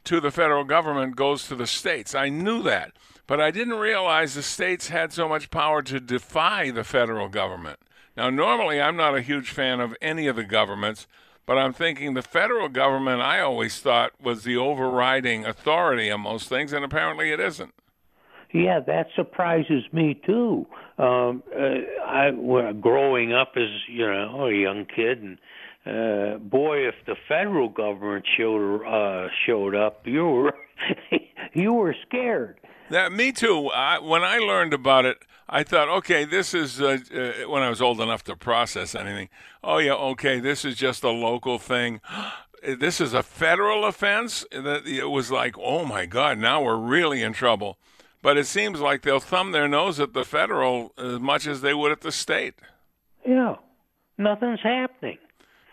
to 0.04 0.20
the 0.20 0.32
federal 0.32 0.64
government 0.64 1.16
goes 1.16 1.48
to 1.48 1.56
the 1.56 1.68
states. 1.68 2.14
I 2.14 2.30
knew 2.30 2.62
that, 2.64 2.94
but 3.26 3.40
I 3.40 3.52
didn't 3.52 3.80
realize 3.80 4.34
the 4.34 4.44
states 4.44 4.90
had 4.90 5.14
so 5.14 5.28
much 5.30 5.50
power 5.50 5.82
to 5.84 6.00
defy 6.00 6.72
the 6.72 6.84
federal 6.84 7.30
government. 7.30 7.80
Now, 8.16 8.30
normally 8.30 8.82
I'm 8.82 8.98
not 8.98 9.16
a 9.16 9.22
huge 9.22 9.50
fan 9.50 9.80
of 9.80 9.96
any 10.02 10.28
of 10.28 10.36
the 10.36 10.44
governments, 10.44 11.08
but 11.46 11.58
I'm 11.58 11.74
thinking 11.74 12.14
the 12.14 12.22
federal 12.22 12.70
government 12.70 13.22
I 13.22 13.40
always 13.40 13.80
thought 13.80 14.14
was 14.22 14.44
the 14.44 14.58
overriding 14.58 15.46
authority 15.46 16.12
on 16.12 16.22
most 16.22 16.48
things, 16.48 16.74
and 16.74 16.86
apparently 16.86 17.32
it 17.32 17.40
isn't. 17.40 17.74
Yeah, 18.54 18.80
that 18.82 19.08
surprises 19.16 19.84
me 19.92 20.14
too. 20.26 20.68
Um, 21.00 21.42
uh, 21.56 22.06
I 22.06 22.30
well, 22.36 22.72
growing 22.72 23.34
up 23.34 23.54
as 23.56 23.70
you 23.90 24.06
know 24.06 24.46
a 24.48 24.54
young 24.54 24.86
kid, 24.86 25.24
and 25.24 25.38
uh, 25.88 26.38
boy, 26.38 26.88
if 26.88 26.94
the 27.08 27.16
federal 27.28 27.68
government 27.68 28.26
showed 28.38 28.84
uh, 28.86 29.30
showed 29.46 29.74
up, 29.74 30.06
you 30.06 30.26
were 30.26 30.56
you 31.54 31.74
were 31.74 31.96
scared. 32.08 32.60
That 32.92 33.12
me 33.12 33.32
too. 33.32 33.70
I, 33.74 33.98
when 33.98 34.24
I 34.24 34.38
learned 34.38 34.76
about 34.76 35.06
it, 35.06 35.18
I 35.50 35.64
thought, 35.64 35.90
okay, 35.90 36.24
this 36.24 36.54
is 36.54 36.80
uh, 36.80 37.00
uh, 37.12 37.50
when 37.50 37.64
I 37.64 37.70
was 37.70 37.82
old 37.82 38.00
enough 38.00 38.24
to 38.26 38.36
process 38.36 38.94
anything. 38.94 39.30
Oh 39.64 39.80
yeah, 39.80 39.94
okay, 39.94 40.40
this 40.40 40.64
is 40.64 40.76
just 40.76 41.04
a 41.04 41.10
local 41.10 41.58
thing. 41.58 42.02
this 42.80 43.02
is 43.02 43.16
a 43.16 43.24
federal 43.24 43.86
offense. 43.86 44.46
It 44.52 45.10
was 45.10 45.32
like, 45.32 45.56
oh 45.58 45.86
my 45.86 46.06
God, 46.06 46.38
now 46.38 46.62
we're 46.62 46.78
really 46.78 47.24
in 47.24 47.34
trouble. 47.34 47.80
But 48.24 48.38
it 48.38 48.48
seems 48.48 48.80
like 48.80 49.02
they'll 49.02 49.20
thumb 49.20 49.52
their 49.52 49.68
nose 49.68 50.00
at 50.00 50.14
the 50.14 50.24
federal 50.24 50.94
as 50.98 51.20
much 51.20 51.46
as 51.46 51.60
they 51.60 51.74
would 51.74 51.92
at 51.92 52.02
the 52.02 52.12
state. 52.12 52.56
Yeah, 53.28 53.58
nothing's 54.18 54.62
happening. 54.62 55.18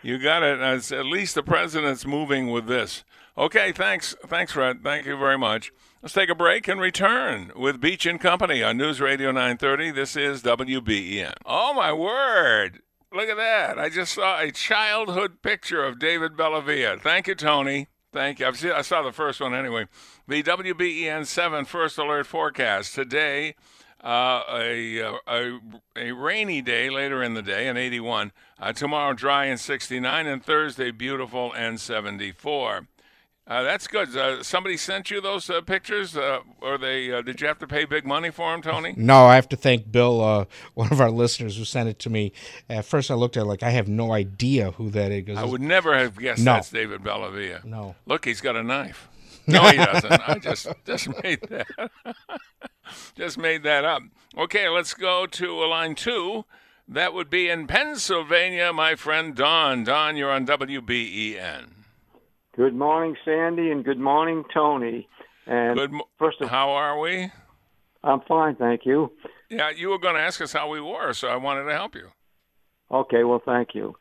You 0.03 0.19
got 0.19 0.43
it. 0.43 0.59
As 0.59 0.91
at 0.91 1.05
least 1.05 1.33
the 1.33 1.43
president's 1.43 2.05
moving 2.05 2.51
with 2.51 2.67
this. 2.67 3.05
Okay, 3.37 3.71
thanks, 3.71 4.15
thanks, 4.27 4.51
Fred. 4.51 4.83
Thank 4.83 5.05
you 5.05 5.17
very 5.17 5.37
much. 5.37 5.71
Let's 6.01 6.13
take 6.13 6.29
a 6.29 6.35
break 6.35 6.67
and 6.67 6.81
return 6.81 7.53
with 7.55 7.79
Beach 7.79 8.05
and 8.05 8.19
Company 8.19 8.61
on 8.61 8.75
News 8.75 8.99
Radio 8.99 9.31
930. 9.31 9.91
This 9.91 10.17
is 10.17 10.43
WBEN. 10.43 11.33
Oh 11.45 11.73
my 11.73 11.93
word! 11.93 12.81
Look 13.13 13.29
at 13.29 13.37
that. 13.37 13.79
I 13.79 13.87
just 13.87 14.13
saw 14.13 14.41
a 14.41 14.51
childhood 14.51 15.41
picture 15.41 15.85
of 15.85 15.99
David 15.99 16.33
Bellavia. 16.33 16.99
Thank 16.99 17.27
you, 17.27 17.35
Tony. 17.35 17.87
Thank 18.13 18.39
you. 18.39 18.53
Seen, 18.53 18.71
i 18.71 18.81
saw 18.81 19.01
the 19.03 19.13
first 19.13 19.39
one 19.39 19.55
anyway. 19.55 19.87
The 20.27 20.43
WBEN 20.43 21.25
7 21.25 21.63
First 21.63 21.97
Alert 21.97 22.27
Forecast. 22.27 22.93
Today, 22.93 23.55
uh, 24.03 24.43
a, 24.51 25.01
uh, 25.01 25.17
a, 25.27 25.59
a, 25.95 26.11
rainy 26.11 26.61
day 26.61 26.89
later 26.89 27.23
in 27.23 27.35
the 27.35 27.41
day, 27.41 27.69
an 27.69 27.77
81. 27.77 28.33
Uh, 28.59 28.73
tomorrow, 28.73 29.13
dry 29.13 29.45
and 29.45 29.57
69. 29.57 30.27
And 30.27 30.43
Thursday, 30.43 30.91
beautiful 30.91 31.53
and 31.53 31.79
74. 31.79 32.87
Uh, 33.47 33.63
that's 33.63 33.87
good. 33.87 34.15
Uh, 34.15 34.43
somebody 34.43 34.77
sent 34.77 35.09
you 35.09 35.19
those 35.19 35.49
uh, 35.49 35.61
pictures, 35.61 36.15
uh, 36.15 36.39
or 36.61 36.77
they 36.77 37.11
uh, 37.11 37.21
did 37.21 37.41
you 37.41 37.47
have 37.47 37.57
to 37.57 37.67
pay 37.67 37.85
big 37.85 38.05
money 38.05 38.29
for 38.29 38.51
them, 38.51 38.61
Tony? 38.61 38.93
No, 39.01 39.25
I 39.25 39.35
have 39.35 39.49
to 39.49 39.57
thank 39.57 39.91
Bill, 39.91 40.21
uh, 40.21 40.45
one 40.75 40.91
of 40.91 41.01
our 41.01 41.09
listeners, 41.09 41.57
who 41.57 41.65
sent 41.65 41.89
it 41.89 41.99
to 41.99 42.09
me. 42.09 42.33
At 42.69 42.85
first, 42.85 43.09
I 43.09 43.15
looked 43.15 43.35
at 43.37 43.41
it 43.41 43.45
like 43.45 43.63
I 43.63 43.71
have 43.71 43.87
no 43.87 44.13
idea 44.13 44.71
who 44.71 44.89
that 44.91 45.11
is. 45.11 45.37
I 45.37 45.43
would 45.43 45.61
never 45.61 45.97
have 45.97 46.17
guessed 46.17 46.43
no. 46.43 46.53
that's 46.53 46.69
David 46.69 47.01
Bellavia. 47.01 47.65
No, 47.65 47.95
look, 48.05 48.25
he's 48.25 48.41
got 48.41 48.55
a 48.55 48.63
knife. 48.63 49.07
No, 49.47 49.63
he 49.63 49.77
doesn't. 49.77 50.29
I 50.29 50.37
just 50.37 50.67
just 50.85 51.23
made 51.23 51.41
that. 51.49 51.67
just 53.15 53.39
made 53.39 53.63
that 53.63 53.83
up. 53.83 54.03
Okay, 54.37 54.69
let's 54.69 54.93
go 54.93 55.25
to 55.25 55.65
line 55.65 55.95
two. 55.95 56.45
That 56.87 57.15
would 57.15 57.29
be 57.29 57.49
in 57.49 57.65
Pennsylvania, 57.65 58.71
my 58.71 58.93
friend 58.95 59.33
Don. 59.33 59.83
Don, 59.83 60.15
you're 60.15 60.31
on 60.31 60.45
WBEN. 60.45 61.80
Good 62.55 62.75
morning, 62.75 63.15
Sandy, 63.23 63.71
and 63.71 63.83
good 63.85 63.99
morning, 63.99 64.43
Tony. 64.53 65.07
And 65.47 65.77
good 65.77 65.91
mo- 65.91 66.07
first 66.19 66.41
of 66.41 66.45
all, 66.45 66.49
how 66.49 66.69
are 66.71 66.99
we? 66.99 67.31
I'm 68.03 68.19
fine, 68.27 68.55
thank 68.55 68.85
you. 68.85 69.11
Yeah, 69.49 69.69
you 69.69 69.89
were 69.89 69.99
going 69.99 70.15
to 70.15 70.21
ask 70.21 70.41
us 70.41 70.51
how 70.51 70.69
we 70.69 70.81
were, 70.81 71.13
so 71.13 71.27
I 71.29 71.37
wanted 71.37 71.63
to 71.65 71.71
help 71.73 71.95
you. 71.95 72.09
Okay, 72.91 73.23
well, 73.23 73.41
thank 73.45 73.69
you. 73.73 73.95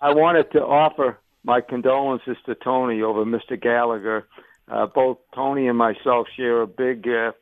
I 0.00 0.12
wanted 0.12 0.50
to 0.52 0.60
offer 0.60 1.18
my 1.44 1.60
condolences 1.60 2.36
to 2.46 2.54
Tony 2.56 3.00
over 3.02 3.24
Mr. 3.24 3.60
Gallagher. 3.60 4.26
Uh, 4.68 4.86
both 4.86 5.18
Tony 5.34 5.68
and 5.68 5.78
myself 5.78 6.26
share 6.36 6.62
a 6.62 6.66
big. 6.66 7.06
Uh, 7.06 7.32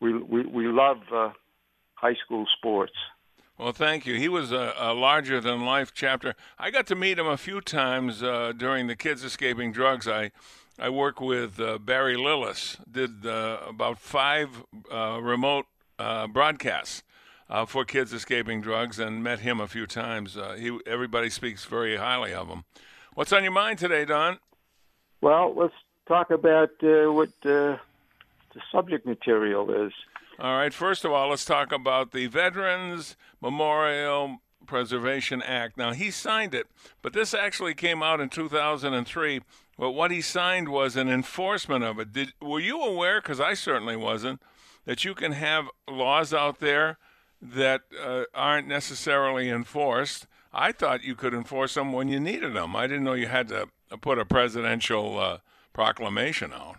we 0.00 0.14
we 0.22 0.46
we 0.46 0.66
love 0.68 0.98
uh, 1.12 1.30
high 1.94 2.14
school 2.24 2.46
sports. 2.56 2.92
Well, 3.60 3.72
thank 3.72 4.06
you. 4.06 4.14
He 4.14 4.30
was 4.30 4.52
a, 4.52 4.72
a 4.78 4.94
larger 4.94 5.38
than 5.38 5.66
life 5.66 5.92
chapter. 5.92 6.34
I 6.58 6.70
got 6.70 6.86
to 6.86 6.94
meet 6.94 7.18
him 7.18 7.26
a 7.26 7.36
few 7.36 7.60
times 7.60 8.22
uh, 8.22 8.54
during 8.56 8.86
the 8.86 8.96
Kids 8.96 9.22
Escaping 9.22 9.70
Drugs. 9.70 10.08
I 10.08 10.30
I 10.78 10.88
work 10.88 11.20
with 11.20 11.60
uh, 11.60 11.76
Barry 11.76 12.16
Lillis. 12.16 12.78
Did 12.90 13.26
uh, 13.26 13.58
about 13.68 13.98
five 13.98 14.64
uh, 14.90 15.18
remote 15.20 15.66
uh, 15.98 16.26
broadcasts 16.28 17.02
uh, 17.50 17.66
for 17.66 17.84
Kids 17.84 18.14
Escaping 18.14 18.62
Drugs, 18.62 18.98
and 18.98 19.22
met 19.22 19.40
him 19.40 19.60
a 19.60 19.68
few 19.68 19.86
times. 19.86 20.38
he 20.56 20.78
everybody 20.86 21.28
speaks 21.28 21.66
very 21.66 21.98
highly 21.98 22.32
of 22.32 22.48
him. 22.48 22.64
What's 23.12 23.30
on 23.30 23.42
your 23.42 23.52
mind 23.52 23.78
today, 23.78 24.06
Don? 24.06 24.38
Well, 25.20 25.52
let's 25.54 25.74
talk 26.08 26.30
about 26.30 26.70
what 26.80 27.28
the 27.42 27.78
subject 28.72 29.04
material 29.04 29.70
is. 29.86 29.92
All 30.40 30.56
right. 30.56 30.72
First 30.72 31.04
of 31.04 31.12
all, 31.12 31.28
let's 31.28 31.44
talk 31.44 31.70
about 31.70 32.12
the 32.12 32.26
Veterans 32.26 33.14
Memorial 33.42 34.38
Preservation 34.66 35.42
Act. 35.42 35.76
Now, 35.76 35.92
he 35.92 36.10
signed 36.10 36.54
it, 36.54 36.66
but 37.02 37.12
this 37.12 37.34
actually 37.34 37.74
came 37.74 38.02
out 38.02 38.20
in 38.20 38.30
2003. 38.30 39.42
But 39.78 39.90
what 39.90 40.10
he 40.10 40.22
signed 40.22 40.70
was 40.70 40.96
an 40.96 41.10
enforcement 41.10 41.84
of 41.84 41.98
it. 41.98 42.14
Did, 42.14 42.32
were 42.40 42.58
you 42.58 42.80
aware, 42.80 43.20
because 43.20 43.38
I 43.38 43.52
certainly 43.52 43.96
wasn't, 43.96 44.40
that 44.86 45.04
you 45.04 45.14
can 45.14 45.32
have 45.32 45.66
laws 45.86 46.32
out 46.32 46.58
there 46.58 46.96
that 47.42 47.82
uh, 48.02 48.22
aren't 48.32 48.66
necessarily 48.66 49.50
enforced? 49.50 50.26
I 50.54 50.72
thought 50.72 51.04
you 51.04 51.16
could 51.16 51.34
enforce 51.34 51.74
them 51.74 51.92
when 51.92 52.08
you 52.08 52.18
needed 52.18 52.54
them. 52.54 52.74
I 52.74 52.86
didn't 52.86 53.04
know 53.04 53.12
you 53.12 53.26
had 53.26 53.48
to 53.48 53.68
put 54.00 54.18
a 54.18 54.24
presidential 54.24 55.18
uh, 55.18 55.38
proclamation 55.74 56.54
out. 56.54 56.76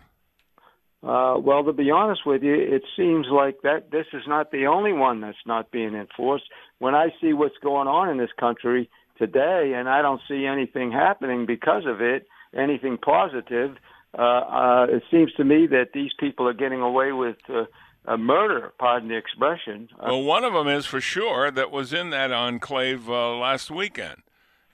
Uh, 1.02 1.36
well, 1.38 1.64
to 1.64 1.72
be 1.72 1.90
honest 1.90 2.24
with 2.24 2.42
you, 2.42 2.54
it 2.54 2.82
seems 2.96 3.26
like 3.30 3.62
that 3.62 3.90
this 3.90 4.06
is 4.12 4.22
not 4.26 4.52
the 4.52 4.66
only 4.66 4.92
one 4.92 5.20
that's 5.20 5.36
not 5.46 5.70
being 5.72 5.94
enforced. 5.94 6.44
When 6.78 6.94
I 6.94 7.12
see 7.20 7.32
what's 7.32 7.58
going 7.62 7.88
on 7.88 8.08
in 8.08 8.18
this 8.18 8.30
country 8.38 8.88
today, 9.18 9.72
and 9.74 9.88
I 9.88 10.00
don't 10.00 10.20
see 10.28 10.46
anything 10.46 10.92
happening 10.92 11.44
because 11.44 11.86
of 11.86 12.00
it, 12.00 12.28
anything 12.56 12.98
positive, 12.98 13.76
uh, 14.16 14.22
uh, 14.22 14.86
it 14.90 15.02
seems 15.10 15.32
to 15.34 15.44
me 15.44 15.66
that 15.68 15.88
these 15.92 16.12
people 16.20 16.46
are 16.46 16.54
getting 16.54 16.80
away 16.80 17.10
with 17.10 17.38
uh, 17.48 17.64
a 18.04 18.16
murder. 18.16 18.72
Pardon 18.78 19.08
the 19.08 19.16
expression. 19.16 19.88
Uh, 19.98 20.06
well, 20.08 20.22
one 20.22 20.44
of 20.44 20.52
them 20.52 20.68
is 20.68 20.86
for 20.86 21.00
sure 21.00 21.50
that 21.50 21.72
was 21.72 21.92
in 21.92 22.10
that 22.10 22.30
enclave 22.30 23.08
uh, 23.08 23.36
last 23.36 23.70
weekend 23.70 24.22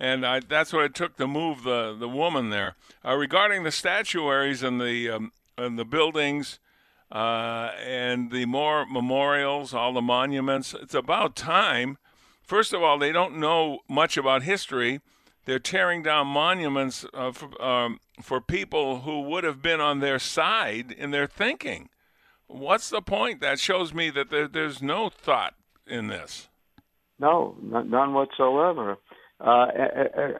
and 0.00 0.24
I, 0.24 0.40
that's 0.40 0.72
what 0.72 0.84
it 0.84 0.94
took 0.94 1.16
to 1.16 1.26
move 1.26 1.64
the 1.64 1.96
the 1.98 2.08
woman 2.08 2.50
there. 2.50 2.76
Uh, 3.04 3.14
regarding 3.14 3.64
the 3.64 3.72
statuaries 3.72 4.62
and 4.62 4.80
the 4.80 5.10
um, 5.10 5.32
and 5.58 5.78
the 5.78 5.84
buildings 5.84 6.58
uh, 7.10 7.70
and 7.84 8.30
the 8.30 8.46
more 8.46 8.86
memorials, 8.86 9.72
all 9.74 9.92
the 9.92 10.02
monuments. 10.02 10.74
It's 10.74 10.94
about 10.94 11.36
time. 11.36 11.98
First 12.42 12.72
of 12.72 12.82
all, 12.82 12.98
they 12.98 13.12
don't 13.12 13.38
know 13.38 13.80
much 13.88 14.16
about 14.16 14.42
history. 14.42 15.00
They're 15.44 15.58
tearing 15.58 16.02
down 16.02 16.26
monuments 16.26 17.06
uh, 17.14 17.32
for, 17.32 17.62
um, 17.62 18.00
for 18.22 18.40
people 18.40 19.00
who 19.00 19.22
would 19.22 19.44
have 19.44 19.62
been 19.62 19.80
on 19.80 20.00
their 20.00 20.18
side 20.18 20.92
in 20.92 21.10
their 21.10 21.26
thinking. 21.26 21.88
What's 22.46 22.90
the 22.90 23.02
point? 23.02 23.40
That 23.40 23.58
shows 23.58 23.92
me 23.94 24.10
that 24.10 24.30
there, 24.30 24.48
there's 24.48 24.82
no 24.82 25.08
thought 25.08 25.54
in 25.86 26.08
this. 26.08 26.48
No, 27.18 27.56
none 27.62 28.12
whatsoever. 28.14 28.96
Uh, 29.40 29.66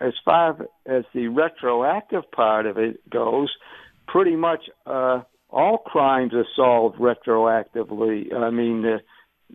as 0.01 0.15
far 0.25 0.57
as 0.87 1.05
the 1.15 1.29
retroactive 1.29 2.31
part 2.33 2.67
of 2.67 2.79
it 2.79 3.09
goes, 3.09 3.51
pretty 4.09 4.37
much 4.37 4.65
uh, 4.87 5.21
all 5.51 5.79
crimes 5.79 6.33
are 6.35 6.47
solved 6.57 6.99
retroactively. 6.99 8.35
I 8.35 8.51
mean, 8.51 8.85
uh, 8.85 8.99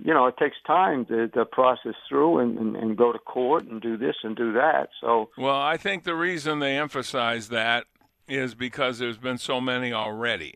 you 0.01 0.13
know, 0.13 0.25
it 0.27 0.37
takes 0.37 0.55
time 0.65 1.05
to, 1.05 1.27
to 1.29 1.45
process 1.45 1.93
through 2.09 2.39
and, 2.39 2.57
and, 2.57 2.75
and 2.75 2.97
go 2.97 3.11
to 3.11 3.19
court 3.19 3.65
and 3.65 3.81
do 3.81 3.97
this 3.97 4.15
and 4.23 4.35
do 4.35 4.53
that. 4.53 4.89
So, 5.01 5.29
well, 5.37 5.59
I 5.59 5.77
think 5.77 6.03
the 6.03 6.15
reason 6.15 6.59
they 6.59 6.77
emphasize 6.77 7.49
that 7.49 7.85
is 8.27 8.55
because 8.55 8.99
there's 8.99 9.17
been 9.17 9.37
so 9.37 9.61
many 9.61 9.93
already 9.93 10.55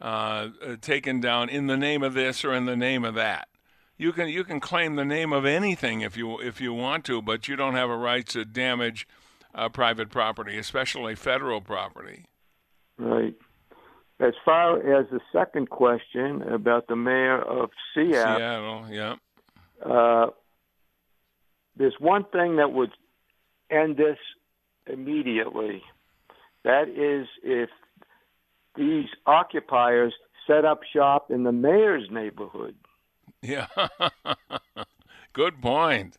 uh, 0.00 0.48
taken 0.80 1.20
down 1.20 1.48
in 1.48 1.66
the 1.66 1.76
name 1.76 2.02
of 2.02 2.14
this 2.14 2.44
or 2.44 2.52
in 2.52 2.66
the 2.66 2.76
name 2.76 3.04
of 3.04 3.14
that. 3.14 3.48
You 3.96 4.12
can 4.12 4.28
you 4.28 4.44
can 4.44 4.60
claim 4.60 4.94
the 4.94 5.04
name 5.04 5.32
of 5.32 5.44
anything 5.44 6.02
if 6.02 6.16
you 6.16 6.38
if 6.38 6.60
you 6.60 6.72
want 6.72 7.04
to, 7.06 7.20
but 7.20 7.48
you 7.48 7.56
don't 7.56 7.74
have 7.74 7.90
a 7.90 7.96
right 7.96 8.24
to 8.28 8.44
damage 8.44 9.08
uh, 9.54 9.68
private 9.70 10.08
property, 10.08 10.56
especially 10.56 11.16
federal 11.16 11.60
property. 11.60 12.26
Right. 12.98 13.34
As 14.20 14.34
far 14.44 14.78
as 14.78 15.06
the 15.10 15.20
second 15.32 15.70
question 15.70 16.42
about 16.42 16.88
the 16.88 16.96
mayor 16.96 17.40
of 17.40 17.70
Seattle, 17.94 18.36
Seattle, 18.36 18.86
yeah. 18.90 19.14
Uh, 19.84 20.30
there's 21.76 21.94
one 22.00 22.24
thing 22.24 22.56
that 22.56 22.72
would 22.72 22.90
end 23.70 23.96
this 23.96 24.18
immediately. 24.86 25.82
That 26.64 26.88
is 26.88 27.28
if 27.44 27.70
these 28.74 29.06
occupiers 29.26 30.14
set 30.46 30.64
up 30.64 30.80
shop 30.92 31.30
in 31.30 31.44
the 31.44 31.52
mayor's 31.52 32.08
neighborhood. 32.10 32.74
Yeah. 33.42 33.66
Good 35.32 35.62
point. 35.62 36.16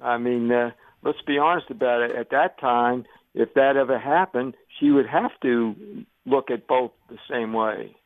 I 0.00 0.16
mean, 0.16 0.50
uh, 0.50 0.70
let's 1.02 1.20
be 1.26 1.36
honest 1.36 1.70
about 1.70 2.00
it. 2.00 2.16
At 2.16 2.30
that 2.30 2.58
time, 2.58 3.04
if 3.34 3.52
that 3.54 3.76
ever 3.76 3.98
happened, 3.98 4.54
she 4.78 4.90
would 4.90 5.06
have 5.06 5.32
to 5.42 6.04
look 6.26 6.50
at 6.50 6.66
both 6.66 6.92
the 7.08 7.18
same 7.30 7.52
way. 7.52 7.96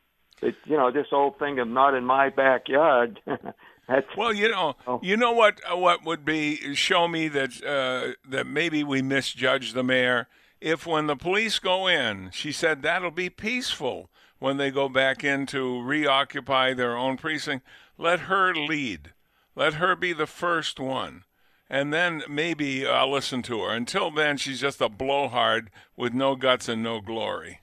It, 0.41 0.55
you 0.65 0.77
know, 0.77 0.91
this 0.91 1.07
old 1.11 1.39
thing 1.39 1.59
of 1.59 1.67
not 1.67 1.95
in 1.95 2.05
my 2.05 2.29
backyard. 2.29 3.19
that's, 3.87 4.07
well, 4.15 4.33
you 4.33 4.49
know, 4.49 4.75
oh. 4.85 4.99
you 5.01 5.17
know 5.17 5.31
what? 5.31 5.59
Uh, 5.69 5.77
what 5.77 6.05
would 6.05 6.23
be 6.23 6.75
show 6.75 7.07
me 7.07 7.27
that 7.29 7.63
uh, 7.63 8.13
that 8.29 8.45
maybe 8.45 8.83
we 8.83 9.01
misjudged 9.01 9.73
the 9.73 9.83
mayor 9.83 10.27
if 10.59 10.87
when 10.87 11.07
the 11.07 11.15
police 11.15 11.59
go 11.59 11.87
in, 11.87 12.31
she 12.31 12.51
said 12.51 12.81
that'll 12.81 13.11
be 13.11 13.29
peaceful 13.29 14.09
when 14.39 14.57
they 14.57 14.71
go 14.71 14.89
back 14.89 15.23
in 15.23 15.45
to 15.47 15.81
reoccupy 15.81 16.73
their 16.73 16.97
own 16.97 17.17
precinct. 17.17 17.65
Let 17.97 18.21
her 18.21 18.53
lead. 18.53 19.13
Let 19.55 19.75
her 19.75 19.95
be 19.95 20.13
the 20.13 20.27
first 20.27 20.79
one. 20.79 21.23
and 21.69 21.93
then 21.93 22.23
maybe 22.29 22.87
I'll 22.87 23.11
listen 23.11 23.41
to 23.43 23.63
her. 23.63 23.73
Until 23.73 24.09
then, 24.09 24.37
she's 24.37 24.61
just 24.61 24.79
a 24.79 24.87
blowhard 24.87 25.69
with 25.97 26.13
no 26.13 26.35
guts 26.37 26.69
and 26.69 26.81
no 26.81 27.01
glory. 27.01 27.59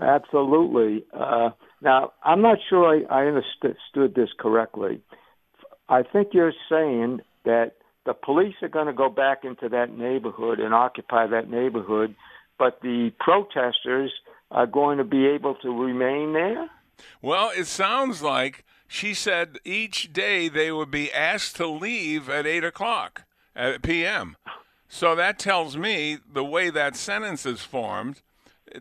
Absolutely. 0.00 1.04
Uh, 1.12 1.50
now, 1.80 2.12
I'm 2.24 2.42
not 2.42 2.58
sure 2.68 2.86
I, 2.86 3.22
I 3.22 3.26
understood 3.26 4.14
this 4.14 4.30
correctly. 4.38 5.00
I 5.88 6.02
think 6.02 6.28
you're 6.32 6.54
saying 6.68 7.20
that 7.44 7.72
the 8.06 8.14
police 8.14 8.54
are 8.62 8.68
going 8.68 8.86
to 8.86 8.92
go 8.92 9.08
back 9.08 9.44
into 9.44 9.68
that 9.68 9.96
neighborhood 9.96 10.60
and 10.60 10.74
occupy 10.74 11.26
that 11.26 11.48
neighborhood, 11.50 12.14
but 12.58 12.80
the 12.82 13.12
protesters 13.20 14.12
are 14.50 14.66
going 14.66 14.98
to 14.98 15.04
be 15.04 15.26
able 15.26 15.56
to 15.56 15.70
remain 15.70 16.32
there? 16.32 16.70
Well, 17.20 17.50
it 17.54 17.66
sounds 17.66 18.22
like 18.22 18.64
she 18.86 19.12
said 19.12 19.58
each 19.64 20.12
day 20.12 20.48
they 20.48 20.70
would 20.70 20.90
be 20.90 21.12
asked 21.12 21.56
to 21.56 21.66
leave 21.66 22.28
at 22.28 22.46
8 22.46 22.64
o'clock 22.64 23.24
at 23.56 23.82
p.m. 23.82 24.36
So 24.88 25.14
that 25.16 25.38
tells 25.38 25.76
me 25.76 26.18
the 26.32 26.44
way 26.44 26.70
that 26.70 26.94
sentence 26.94 27.44
is 27.44 27.62
formed, 27.62 28.22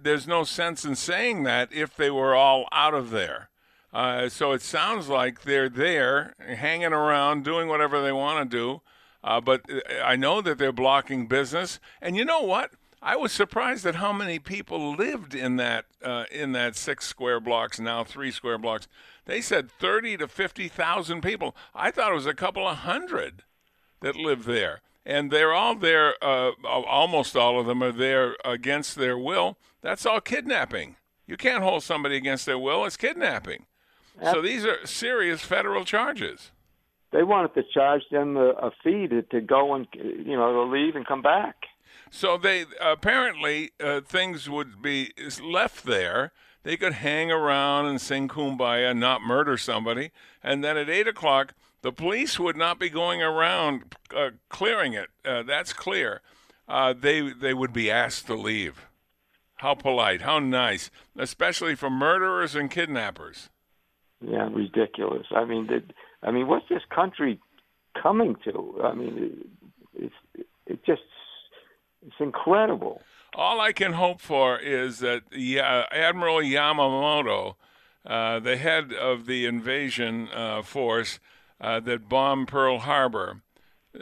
there's 0.01 0.27
no 0.27 0.43
sense 0.43 0.85
in 0.85 0.95
saying 0.95 1.43
that 1.43 1.71
if 1.71 1.95
they 1.95 2.09
were 2.09 2.35
all 2.35 2.67
out 2.71 2.93
of 2.93 3.09
there. 3.09 3.49
Uh, 3.93 4.27
so 4.27 4.53
it 4.53 4.61
sounds 4.61 5.07
like 5.07 5.43
they're 5.43 5.69
there, 5.69 6.33
hanging 6.39 6.93
around, 6.93 7.43
doing 7.43 7.67
whatever 7.67 8.01
they 8.01 8.11
want 8.11 8.49
to 8.49 8.57
do. 8.57 8.81
Uh, 9.23 9.39
but 9.39 9.61
uh, 9.71 9.79
I 10.03 10.15
know 10.15 10.41
that 10.41 10.57
they're 10.57 10.71
blocking 10.71 11.27
business. 11.27 11.79
And 12.01 12.15
you 12.15 12.25
know 12.25 12.41
what? 12.41 12.71
I 13.05 13.17
was 13.17 13.33
surprised 13.33 13.85
at 13.85 13.95
how 13.95 14.13
many 14.13 14.39
people 14.39 14.95
lived 14.95 15.35
in 15.35 15.57
that 15.57 15.85
uh, 16.01 16.23
in 16.31 16.53
that 16.53 16.77
six 16.77 17.05
square 17.05 17.41
blocks 17.41 17.77
now 17.77 18.05
three 18.05 18.31
square 18.31 18.57
blocks. 18.57 18.87
They 19.25 19.41
said 19.41 19.69
thirty 19.69 20.15
to 20.17 20.27
fifty 20.27 20.69
thousand 20.69 21.21
people. 21.21 21.53
I 21.75 21.91
thought 21.91 22.11
it 22.11 22.15
was 22.15 22.25
a 22.25 22.33
couple 22.33 22.65
of 22.65 22.77
hundred 22.77 23.43
that 23.99 24.15
live 24.15 24.45
there, 24.45 24.79
and 25.05 25.31
they're 25.31 25.53
all 25.53 25.75
there. 25.75 26.15
Uh, 26.23 26.51
almost 26.63 27.35
all 27.35 27.59
of 27.59 27.65
them 27.65 27.83
are 27.83 27.91
there 27.91 28.35
against 28.45 28.95
their 28.95 29.17
will. 29.17 29.57
That's 29.81 30.05
all 30.05 30.21
kidnapping. 30.21 30.95
You 31.27 31.37
can't 31.37 31.63
hold 31.63 31.83
somebody 31.83 32.17
against 32.17 32.45
their 32.45 32.59
will. 32.59 32.85
It's 32.85 32.97
kidnapping. 32.97 33.65
So 34.21 34.41
these 34.41 34.65
are 34.65 34.85
serious 34.85 35.41
federal 35.41 35.85
charges. 35.85 36.51
They 37.11 37.23
wanted 37.23 37.53
to 37.55 37.63
charge 37.73 38.03
them 38.11 38.37
a, 38.37 38.49
a 38.49 38.71
fee 38.83 39.07
to, 39.07 39.21
to 39.23 39.41
go 39.41 39.73
and 39.73 39.87
you 39.93 40.35
know 40.35 40.53
to 40.53 40.71
leave 40.71 40.95
and 40.95 41.05
come 41.05 41.21
back. 41.21 41.55
So 42.09 42.37
they 42.37 42.65
apparently 42.81 43.71
uh, 43.83 44.01
things 44.01 44.49
would 44.49 44.81
be 44.81 45.13
left 45.41 45.85
there. 45.85 46.31
They 46.63 46.77
could 46.77 46.93
hang 46.93 47.31
around 47.31 47.87
and 47.87 47.99
sing 47.99 48.27
kumbaya, 48.27 48.97
not 48.97 49.21
murder 49.21 49.57
somebody, 49.57 50.11
and 50.41 50.63
then 50.63 50.77
at 50.77 50.89
eight 50.89 51.07
o'clock, 51.07 51.53
the 51.83 51.91
police 51.91 52.39
would 52.39 52.57
not 52.57 52.79
be 52.79 52.89
going 52.89 53.21
around 53.21 53.95
uh, 54.15 54.31
clearing 54.49 54.93
it. 54.93 55.09
Uh, 55.23 55.43
that's 55.43 55.73
clear. 55.73 56.21
Uh, 56.67 56.93
they 56.93 57.29
they 57.29 57.53
would 57.53 57.73
be 57.73 57.91
asked 57.91 58.25
to 58.27 58.35
leave. 58.35 58.87
How 59.57 59.75
polite, 59.75 60.21
how 60.21 60.39
nice, 60.39 60.89
especially 61.17 61.75
for 61.75 61.89
murderers 61.89 62.55
and 62.55 62.71
kidnappers. 62.71 63.49
Yeah, 64.19 64.49
ridiculous. 64.51 65.27
I 65.35 65.45
mean, 65.45 65.67
did, 65.67 65.93
I 66.21 66.31
mean, 66.31 66.47
what's 66.47 66.67
this 66.69 66.81
country 66.89 67.39
coming 68.01 68.35
to? 68.45 68.81
I 68.83 68.93
mean, 68.93 69.47
it, 69.93 70.05
it's 70.05 70.47
it 70.65 70.85
just 70.85 71.01
it's 72.05 72.15
incredible. 72.19 73.01
All 73.35 73.59
I 73.59 73.73
can 73.73 73.93
hope 73.93 74.21
for 74.21 74.57
is 74.57 74.99
that 74.99 75.23
yeah, 75.31 75.85
Admiral 75.91 76.37
Yamamoto, 76.37 77.55
uh, 78.05 78.39
the 78.39 78.55
head 78.55 78.93
of 78.93 79.25
the 79.25 79.45
invasion 79.45 80.29
uh, 80.33 80.61
force 80.61 81.19
uh, 81.63 81.79
that 81.79 82.09
bombed 82.09 82.49
Pearl 82.49 82.79
Harbor, 82.79 83.41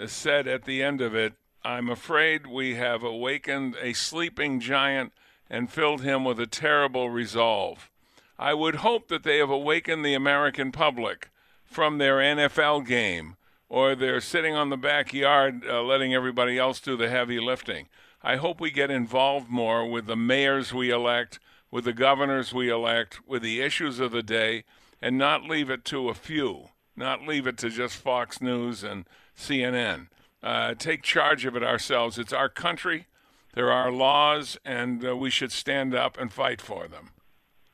said 0.08 0.48
at 0.48 0.65
the 0.65 0.82
end 0.82 1.00
of 1.00 1.13
it, 1.15 1.34
I'm 1.63 1.89
afraid 1.89 2.48
we 2.48 2.75
have 2.75 3.03
awakened 3.03 3.75
a 3.80 3.94
sleeping 3.94 4.60
giant 4.60 5.13
and 5.48 5.72
filled 5.72 6.01
him 6.01 6.25
with 6.25 6.39
a 6.39 6.48
terrible 6.48 7.12
resolve. 7.12 7.91
I 8.39 8.56
would 8.56 8.75
hope 8.75 9.10
that 9.10 9.24
they 9.24 9.38
have 9.38 9.51
awakened 9.51 10.03
the 10.03 10.15
American 10.15 10.71
public 10.71 11.30
from 11.63 12.00
their 12.00 12.17
NFL 12.17 12.88
game 12.88 13.36
or 13.69 13.95
they're 13.95 14.19
sitting 14.19 14.56
on 14.56 14.69
the 14.69 14.78
backyard 14.78 15.63
uh, 15.65 15.82
letting 15.84 16.13
everybody 16.13 16.58
else 16.58 16.82
do 16.82 16.97
the 16.97 17.10
heavy 17.10 17.39
lifting. 17.39 17.88
I 18.24 18.38
hope 18.38 18.60
we 18.60 18.71
get 18.71 18.89
involved 18.91 19.50
more 19.50 19.86
with 19.89 20.08
the 20.08 20.17
mayors 20.17 20.74
we 20.74 20.89
elect, 20.89 21.39
with 21.69 21.86
the 21.86 21.93
governors 21.93 22.54
we 22.54 22.69
elect, 22.69 23.21
with 23.26 23.43
the 23.43 23.62
issues 23.62 24.00
of 24.00 24.12
the 24.12 24.24
day, 24.24 24.63
and 25.02 25.17
not 25.17 25.45
leave 25.45 25.69
it 25.69 25.86
to 25.86 26.10
a 26.10 26.13
few, 26.13 26.69
not 26.95 27.25
leave 27.25 27.47
it 27.47 27.58
to 27.60 27.69
just 27.69 27.95
Fox 27.95 28.41
News 28.41 28.84
and 28.84 29.06
CNN. 29.38 30.08
Uh, 30.43 30.73
take 30.73 31.04
charge 31.04 31.45
of 31.45 31.56
it 31.56 31.63
ourselves. 31.63 32.17
It's 32.17 32.34
our 32.34 32.49
country. 32.49 33.08
There 33.54 33.71
are 33.71 33.91
laws, 33.91 34.58
and 34.63 35.06
uh, 35.06 35.15
we 35.15 35.30
should 35.30 35.51
stand 35.51 35.93
up 35.93 36.17
and 36.19 36.32
fight 36.32 36.62
for 36.62 36.88
them. 36.88 37.10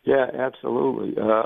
Yeah, 0.03 0.29
absolutely. 0.33 1.21
Uh, 1.21 1.43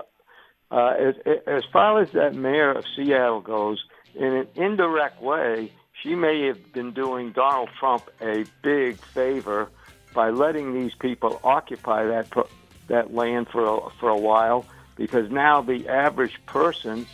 uh, 0.72 0.94
as, 0.98 1.16
as 1.48 1.64
far 1.72 2.02
as 2.02 2.12
that 2.12 2.34
mayor 2.34 2.72
of 2.72 2.86
Seattle 2.96 3.42
goes, 3.42 3.84
in 4.16 4.34
an 4.34 4.48
indirect 4.56 5.22
way, 5.22 5.72
she 6.02 6.16
may 6.16 6.48
have 6.48 6.72
been 6.74 6.92
doing 6.92 7.32
Donald 7.32 7.70
Trump 7.80 8.10
a 8.22 8.46
big 8.62 8.98
favor 8.98 9.70
by 10.14 10.30
letting 10.30 10.74
these 10.74 10.94
people 10.96 11.40
occupy 11.44 12.06
that 12.06 12.28
that 12.88 13.14
land 13.14 13.48
for 13.50 13.66
a, 13.66 13.90
for 14.00 14.10
a 14.10 14.18
while, 14.18 14.66
because 14.96 15.32
now 15.32 15.62
the 15.62 15.88
average 15.88 16.38
person 16.46 17.06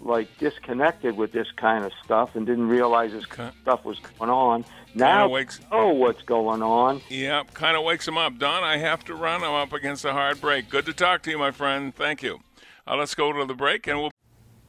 like 0.00 0.28
disconnected 0.38 1.16
with 1.16 1.32
this 1.32 1.48
kind 1.56 1.84
of 1.84 1.92
stuff 2.04 2.36
and 2.36 2.46
didn't 2.46 2.68
realize 2.68 3.12
this 3.12 3.26
kind 3.26 3.48
of 3.48 3.54
stuff 3.62 3.84
was 3.84 3.98
going 4.18 4.30
on. 4.30 4.64
Now 4.94 5.28
wakes, 5.28 5.60
know 5.70 5.90
what's 5.90 6.22
going 6.22 6.62
on. 6.62 7.00
Yep, 7.08 7.54
kind 7.54 7.76
of 7.76 7.84
wakes 7.84 8.06
them 8.06 8.18
up. 8.18 8.38
Don, 8.38 8.64
I 8.64 8.76
have 8.78 9.04
to 9.04 9.14
run. 9.14 9.42
I'm 9.42 9.54
up 9.54 9.72
against 9.72 10.04
a 10.04 10.12
hard 10.12 10.40
break. 10.40 10.68
Good 10.68 10.86
to 10.86 10.92
talk 10.92 11.22
to 11.22 11.30
you, 11.30 11.38
my 11.38 11.50
friend. 11.50 11.94
Thank 11.94 12.22
you. 12.22 12.40
Uh, 12.86 12.96
let's 12.96 13.14
go 13.14 13.32
to 13.32 13.44
the 13.44 13.54
break 13.54 13.86
and 13.86 13.98
we'll. 13.98 14.10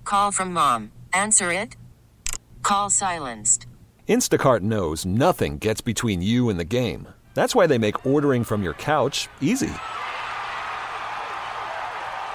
Call 0.04 0.32
from 0.32 0.54
mom. 0.54 0.91
Answer 1.13 1.52
it. 1.52 1.76
Call 2.62 2.89
silenced. 2.89 3.65
Instacart 4.08 4.62
knows 4.62 5.06
nothing 5.06 5.58
gets 5.58 5.82
between 5.82 6.21
you 6.21 6.50
and 6.50 6.60
the 6.60 6.65
game. 6.65 7.08
That's 7.34 7.56
why 7.56 7.65
they 7.65 7.78
make 7.78 8.06
ordering 8.06 8.43
from 8.43 8.62
your 8.62 8.74
couch 8.74 9.30
easy. 9.39 9.71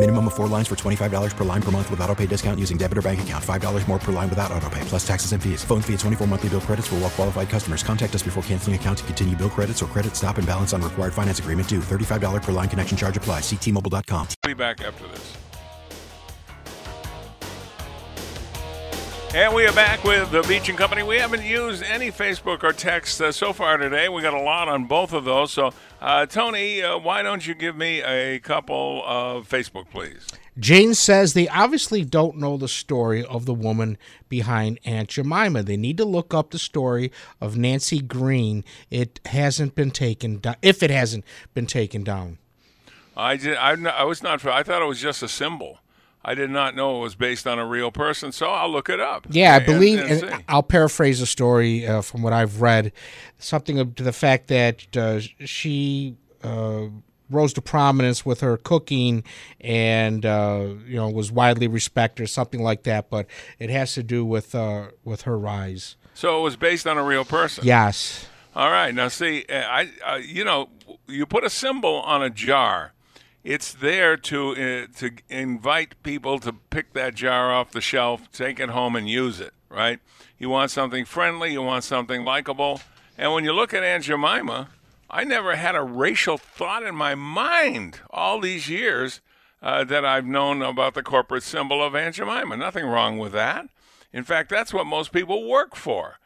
Minimum 0.00 0.28
of 0.28 0.34
four 0.34 0.48
lines 0.48 0.66
for 0.66 0.76
$25 0.76 1.36
per 1.36 1.44
line 1.44 1.60
per 1.60 1.70
month 1.70 1.90
with 1.90 2.00
auto 2.00 2.14
pay 2.14 2.26
discount 2.26 2.58
using 2.58 2.78
debit 2.78 2.96
or 2.96 3.02
bank 3.02 3.22
account. 3.22 3.44
$5 3.44 3.86
more 3.86 3.98
per 3.98 4.12
line 4.12 4.30
without 4.30 4.50
auto 4.50 4.70
pay, 4.70 4.80
plus 4.86 5.06
taxes 5.06 5.32
and 5.32 5.42
fees. 5.42 5.62
Phone 5.62 5.82
fee 5.82 5.92
at 5.92 6.00
24 6.00 6.26
monthly 6.26 6.48
bill 6.48 6.62
credits 6.62 6.86
for 6.86 6.94
all 6.94 7.02
well 7.02 7.10
qualified 7.10 7.50
customers. 7.50 7.82
Contact 7.82 8.14
us 8.14 8.22
before 8.22 8.42
canceling 8.44 8.74
account 8.76 8.96
to 8.98 9.04
continue 9.04 9.36
bill 9.36 9.50
credits 9.50 9.82
or 9.82 9.86
credit 9.86 10.16
stop 10.16 10.38
and 10.38 10.46
balance 10.46 10.72
on 10.72 10.80
required 10.80 11.12
finance 11.12 11.38
agreement 11.38 11.68
due. 11.68 11.80
$35 11.80 12.42
per 12.42 12.52
line 12.52 12.70
connection 12.70 12.96
charge 12.96 13.18
applies. 13.18 13.42
Ctmobile.com. 13.42 14.28
Be 14.42 14.54
back 14.54 14.82
after 14.82 15.06
this. 15.08 15.36
And 19.34 19.54
we 19.54 19.64
are 19.66 19.72
back 19.72 20.02
with 20.02 20.32
the 20.32 20.42
Beach 20.42 20.68
and 20.70 20.78
Company. 20.78 21.02
We 21.02 21.18
haven't 21.18 21.44
used 21.44 21.82
any 21.84 22.10
Facebook 22.10 22.64
or 22.64 22.72
text 22.72 23.20
uh, 23.20 23.30
so 23.30 23.52
far 23.52 23.76
today. 23.76 24.08
We 24.08 24.22
got 24.22 24.34
a 24.34 24.40
lot 24.40 24.66
on 24.66 24.86
both 24.86 25.12
of 25.12 25.24
those. 25.24 25.52
So, 25.52 25.72
uh, 26.00 26.26
Tony, 26.26 26.82
uh, 26.82 26.98
why 26.98 27.22
don't 27.22 27.46
you 27.46 27.54
give 27.54 27.76
me 27.76 28.02
a 28.02 28.38
couple 28.40 29.02
of 29.06 29.48
Facebook, 29.48 29.90
please? 29.90 30.26
Jane 30.58 30.94
says 30.94 31.32
they 31.32 31.48
obviously 31.48 32.04
don't 32.04 32.36
know 32.36 32.56
the 32.56 32.68
story 32.68 33.24
of 33.24 33.46
the 33.46 33.54
woman 33.54 33.96
behind 34.28 34.80
Aunt 34.84 35.08
Jemima. 35.08 35.62
They 35.62 35.76
need 35.76 35.96
to 35.98 36.04
look 36.04 36.34
up 36.34 36.50
the 36.50 36.58
story 36.58 37.12
of 37.40 37.56
Nancy 37.56 38.00
Green. 38.00 38.64
It 38.90 39.20
hasn't 39.26 39.74
been 39.74 39.90
taken 39.90 40.38
down. 40.38 40.56
If 40.62 40.82
it 40.82 40.90
hasn't 40.90 41.24
been 41.54 41.66
taken 41.66 42.02
down, 42.02 42.38
I 43.16 43.36
did. 43.36 43.56
I, 43.56 43.72
I 43.90 44.04
was 44.04 44.22
not. 44.22 44.44
I 44.44 44.62
thought 44.62 44.82
it 44.82 44.86
was 44.88 45.00
just 45.00 45.22
a 45.22 45.28
symbol. 45.28 45.78
I 46.22 46.34
did 46.34 46.50
not 46.50 46.76
know 46.76 46.98
it 46.98 47.00
was 47.00 47.14
based 47.14 47.46
on 47.46 47.58
a 47.58 47.66
real 47.66 47.90
person, 47.90 48.30
so 48.32 48.50
I'll 48.50 48.70
look 48.70 48.90
it 48.90 49.00
up. 49.00 49.26
Yeah, 49.30 49.54
I 49.56 49.58
believe, 49.60 50.00
and, 50.00 50.22
and 50.22 50.44
I'll 50.48 50.62
paraphrase 50.62 51.20
the 51.20 51.26
story 51.26 51.86
uh, 51.86 52.02
from 52.02 52.22
what 52.22 52.32
I've 52.32 52.60
read, 52.60 52.92
something 53.38 53.94
to 53.94 54.02
the 54.02 54.12
fact 54.12 54.48
that 54.48 54.96
uh, 54.96 55.20
she 55.20 56.16
uh, 56.44 56.86
rose 57.30 57.52
to 57.54 57.62
prominence 57.62 58.26
with 58.26 58.40
her 58.40 58.56
cooking 58.58 59.24
and 59.60 60.26
uh, 60.26 60.66
you 60.86 60.96
know 60.96 61.08
was 61.08 61.32
widely 61.32 61.68
respected 61.68 62.22
or 62.22 62.26
something 62.26 62.62
like 62.62 62.82
that. 62.82 63.08
But 63.08 63.26
it 63.58 63.70
has 63.70 63.94
to 63.94 64.02
do 64.02 64.24
with 64.24 64.54
uh, 64.54 64.88
with 65.04 65.22
her 65.22 65.38
rise. 65.38 65.96
So 66.12 66.38
it 66.38 66.42
was 66.42 66.56
based 66.56 66.86
on 66.86 66.98
a 66.98 67.02
real 67.02 67.24
person. 67.24 67.64
Yes. 67.64 68.26
All 68.54 68.70
right. 68.70 68.94
Now, 68.94 69.08
see, 69.08 69.44
uh, 69.48 69.54
I, 69.54 69.90
uh, 70.04 70.16
you 70.16 70.44
know, 70.44 70.68
you 71.06 71.24
put 71.24 71.44
a 71.44 71.50
symbol 71.50 71.94
on 72.00 72.22
a 72.22 72.28
jar. 72.28 72.92
It's 73.42 73.72
there 73.72 74.16
to 74.16 74.50
uh, 74.50 74.98
to 74.98 75.10
invite 75.28 76.02
people 76.02 76.38
to 76.40 76.52
pick 76.52 76.92
that 76.92 77.14
jar 77.14 77.52
off 77.52 77.70
the 77.70 77.80
shelf, 77.80 78.30
take 78.32 78.60
it 78.60 78.70
home, 78.70 78.96
and 78.96 79.08
use 79.08 79.40
it. 79.40 79.54
Right? 79.68 80.00
You 80.38 80.50
want 80.50 80.70
something 80.70 81.04
friendly. 81.04 81.52
You 81.52 81.62
want 81.62 81.84
something 81.84 82.24
likable. 82.24 82.80
And 83.16 83.32
when 83.32 83.44
you 83.44 83.52
look 83.52 83.72
at 83.72 83.82
Aunt 83.82 84.04
Jemima, 84.04 84.68
I 85.08 85.24
never 85.24 85.56
had 85.56 85.74
a 85.74 85.82
racial 85.82 86.38
thought 86.38 86.82
in 86.82 86.94
my 86.94 87.14
mind 87.14 88.00
all 88.10 88.40
these 88.40 88.68
years 88.68 89.20
uh, 89.62 89.84
that 89.84 90.04
I've 90.04 90.26
known 90.26 90.62
about 90.62 90.94
the 90.94 91.02
corporate 91.02 91.42
symbol 91.42 91.82
of 91.82 91.94
Aunt 91.94 92.14
Jemima. 92.14 92.56
Nothing 92.56 92.86
wrong 92.86 93.18
with 93.18 93.32
that. 93.32 93.68
In 94.12 94.24
fact, 94.24 94.50
that's 94.50 94.72
what 94.72 94.86
most 94.86 95.12
people 95.12 95.48
work 95.48 95.76
for. 95.76 96.18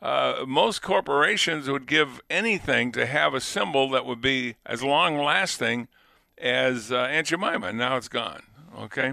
Uh, 0.00 0.44
most 0.46 0.80
corporations 0.80 1.68
would 1.68 1.86
give 1.86 2.20
anything 2.30 2.92
to 2.92 3.06
have 3.06 3.34
a 3.34 3.40
symbol 3.40 3.90
that 3.90 4.06
would 4.06 4.20
be 4.20 4.54
as 4.64 4.82
long 4.82 5.18
lasting 5.18 5.88
as 6.40 6.92
uh, 6.92 6.96
Aunt 6.96 7.26
Jemima. 7.26 7.72
Now 7.72 7.96
it's 7.96 8.08
gone. 8.08 8.42
Okay. 8.78 9.10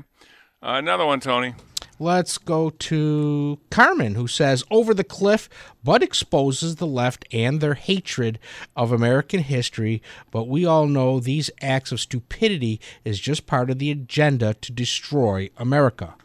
Uh, 0.62 0.76
another 0.78 1.06
one, 1.06 1.20
Tony. 1.20 1.54
Let's 1.98 2.38
go 2.38 2.72
to 2.72 3.60
Carmen, 3.70 4.16
who 4.16 4.28
says, 4.28 4.66
Over 4.70 4.94
the 4.94 5.06
cliff, 5.06 5.48
but 5.82 6.04
exposes 6.04 6.76
the 6.76 6.88
left 6.88 7.26
and 7.32 7.62
their 7.62 7.76
hatred 7.76 8.38
of 8.76 8.92
American 8.92 9.40
history. 9.40 10.02
But 10.30 10.50
we 10.50 10.66
all 10.66 10.88
know 10.88 11.20
these 11.20 11.50
acts 11.62 11.94
of 11.94 12.02
stupidity 12.02 12.82
is 13.06 13.20
just 13.20 13.48
part 13.48 13.70
of 13.70 13.80
the 13.80 13.92
agenda 13.92 14.56
to 14.56 14.72
destroy 14.74 15.50
America. 15.56 16.16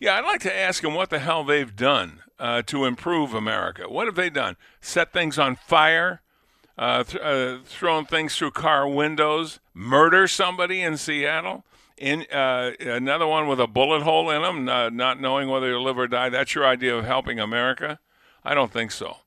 Yeah, 0.00 0.16
I'd 0.16 0.24
like 0.24 0.40
to 0.40 0.56
ask 0.56 0.82
them 0.82 0.94
what 0.94 1.10
the 1.10 1.20
hell 1.20 1.44
they've 1.44 1.76
done 1.76 2.22
uh, 2.38 2.62
to 2.62 2.84
improve 2.84 3.32
America. 3.32 3.84
What 3.88 4.06
have 4.06 4.16
they 4.16 4.30
done? 4.30 4.56
Set 4.80 5.12
things 5.12 5.38
on 5.38 5.54
fire? 5.54 6.22
Uh, 6.80 7.04
th- 7.04 7.22
uh, 7.22 7.58
thrown 7.66 8.06
things 8.06 8.34
through 8.34 8.50
car 8.52 8.88
windows? 8.88 9.60
Murder 9.74 10.26
somebody 10.26 10.80
in 10.80 10.96
Seattle? 10.96 11.62
In 11.98 12.24
uh, 12.32 12.70
another 12.80 13.26
one 13.26 13.46
with 13.46 13.60
a 13.60 13.66
bullet 13.66 14.00
hole 14.00 14.30
in 14.30 14.40
them, 14.40 14.66
uh, 14.66 14.88
not 14.88 15.20
knowing 15.20 15.50
whether 15.50 15.68
you 15.68 15.78
live 15.78 15.98
or 15.98 16.08
die. 16.08 16.30
That's 16.30 16.54
your 16.54 16.66
idea 16.66 16.96
of 16.96 17.04
helping 17.04 17.38
America? 17.38 17.98
I 18.42 18.54
don't 18.54 18.72
think 18.72 18.92
so. 18.92 19.18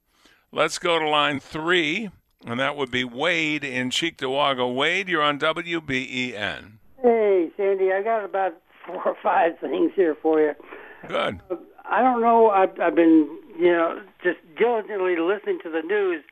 Let's 0.51 0.79
go 0.79 0.97
to 0.97 1.07
line 1.07 1.39
three, 1.39 2.09
and 2.43 2.59
that 2.59 2.75
would 2.75 2.89
be 2.89 3.03
Wade 3.03 3.63
in 3.63 3.91
Cheektowaga. 3.91 4.73
Wade, 4.73 5.07
you're 5.07 5.21
on 5.21 5.37
WBEN. 5.37 6.71
Hey, 7.03 7.51
Sandy, 7.55 7.91
I 7.91 8.01
got 8.01 8.25
about 8.25 8.53
four 8.83 9.09
or 9.09 9.15
five 9.21 9.59
things 9.59 9.91
here 9.95 10.17
for 10.19 10.41
you. 10.41 10.53
Good. 11.07 11.39
I 11.85 12.01
don't 12.01 12.21
know. 12.21 12.49
I've, 12.49 12.79
I've 12.79 12.95
been, 12.95 13.29
you 13.59 13.71
know, 13.71 14.01
just 14.23 14.39
diligently 14.57 15.17
listening 15.17 15.59
to 15.61 15.69
the 15.69 15.83
news 15.83 16.23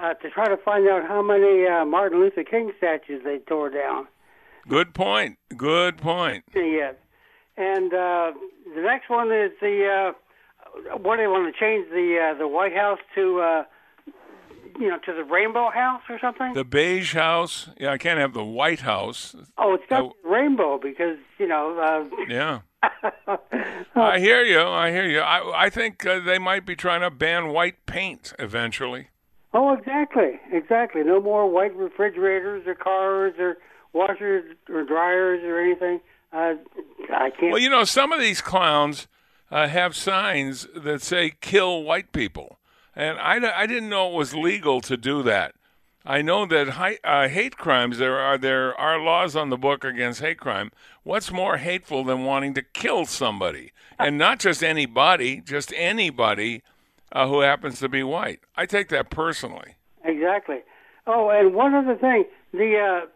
uh, 0.00 0.14
to 0.14 0.30
try 0.30 0.46
to 0.48 0.56
find 0.58 0.88
out 0.88 1.06
how 1.06 1.22
many 1.22 1.66
uh, 1.66 1.84
Martin 1.84 2.20
Luther 2.20 2.44
King 2.44 2.72
statues 2.78 3.22
they 3.24 3.38
tore 3.38 3.70
down. 3.70 4.06
Good 4.68 4.94
point. 4.94 5.38
Good 5.56 5.96
point. 5.98 6.44
Yes. 6.54 6.94
And 7.56 7.92
uh, 7.94 8.32
the 8.74 8.82
next 8.82 9.08
one 9.08 9.32
is 9.32 9.52
the 9.60 10.12
uh, 10.90 10.96
what 10.98 11.16
they 11.16 11.26
want 11.26 11.52
to 11.52 11.58
change 11.58 11.88
the 11.90 12.32
uh, 12.32 12.38
the 12.38 12.48
White 12.48 12.74
House 12.74 12.98
to 13.14 13.40
uh, 13.40 13.64
you 14.78 14.88
know 14.88 14.98
to 15.06 15.12
the 15.14 15.24
Rainbow 15.24 15.70
House 15.70 16.02
or 16.10 16.18
something. 16.20 16.52
The 16.52 16.64
beige 16.64 17.14
house. 17.14 17.70
Yeah, 17.78 17.92
I 17.92 17.98
can't 17.98 18.18
have 18.18 18.34
the 18.34 18.44
White 18.44 18.80
House. 18.80 19.34
Oh, 19.56 19.74
it's 19.74 19.84
got 19.88 20.12
rainbow 20.24 20.78
because 20.78 21.16
you 21.38 21.46
know. 21.46 21.78
Uh, 21.78 22.24
Yeah. 22.28 22.60
I 23.94 24.18
hear 24.18 24.42
you. 24.44 24.60
I 24.60 24.90
hear 24.90 25.06
you. 25.06 25.20
I 25.20 25.64
I 25.64 25.70
think 25.70 26.04
uh, 26.04 26.20
they 26.20 26.38
might 26.38 26.66
be 26.66 26.76
trying 26.76 27.00
to 27.00 27.10
ban 27.10 27.48
white 27.48 27.86
paint 27.86 28.32
eventually. 28.38 29.08
Oh, 29.58 29.72
exactly, 29.72 30.38
exactly. 30.52 31.02
No 31.02 31.18
more 31.18 31.48
white 31.48 31.74
refrigerators 31.74 32.66
or 32.66 32.74
cars 32.74 33.32
or 33.38 33.56
washers 33.94 34.54
or 34.68 34.84
dryers 34.84 35.42
or 35.44 35.58
anything. 35.58 36.00
Uh, 36.30 36.56
I 37.10 37.30
can't. 37.30 37.52
Well, 37.52 37.58
you 37.58 37.70
know, 37.70 37.84
some 37.84 38.12
of 38.12 38.20
these 38.20 38.42
clowns 38.42 39.08
uh, 39.50 39.66
have 39.68 39.96
signs 39.96 40.68
that 40.76 41.00
say 41.00 41.32
"kill 41.40 41.84
white 41.84 42.12
people," 42.12 42.58
and 42.94 43.18
I, 43.18 43.62
I 43.62 43.66
didn't 43.66 43.88
know 43.88 44.10
it 44.10 44.14
was 44.14 44.34
legal 44.34 44.82
to 44.82 44.94
do 44.94 45.22
that. 45.22 45.54
I 46.04 46.20
know 46.20 46.44
that 46.44 46.70
hi, 46.70 46.98
uh, 47.02 47.28
hate 47.28 47.56
crimes 47.56 47.96
there 47.96 48.18
are 48.18 48.36
there 48.36 48.78
are 48.78 49.00
laws 49.00 49.34
on 49.34 49.48
the 49.48 49.56
book 49.56 49.84
against 49.84 50.20
hate 50.20 50.38
crime. 50.38 50.70
What's 51.02 51.32
more 51.32 51.56
hateful 51.56 52.04
than 52.04 52.24
wanting 52.24 52.52
to 52.54 52.62
kill 52.62 53.06
somebody, 53.06 53.72
and 53.98 54.18
not 54.18 54.38
just 54.38 54.62
anybody, 54.62 55.40
just 55.40 55.72
anybody 55.74 56.62
uh, 57.12 57.26
who 57.28 57.40
happens 57.40 57.78
to 57.80 57.88
be 57.88 58.02
white? 58.02 58.40
I 58.56 58.66
take 58.66 58.88
that 58.88 59.10
personally. 59.10 59.76
Exactly. 60.04 60.58
Oh, 61.06 61.30
and 61.30 61.54
one 61.54 61.74
other 61.74 61.96
thing, 61.96 62.24
the 62.52 62.76
uh, 62.78 63.06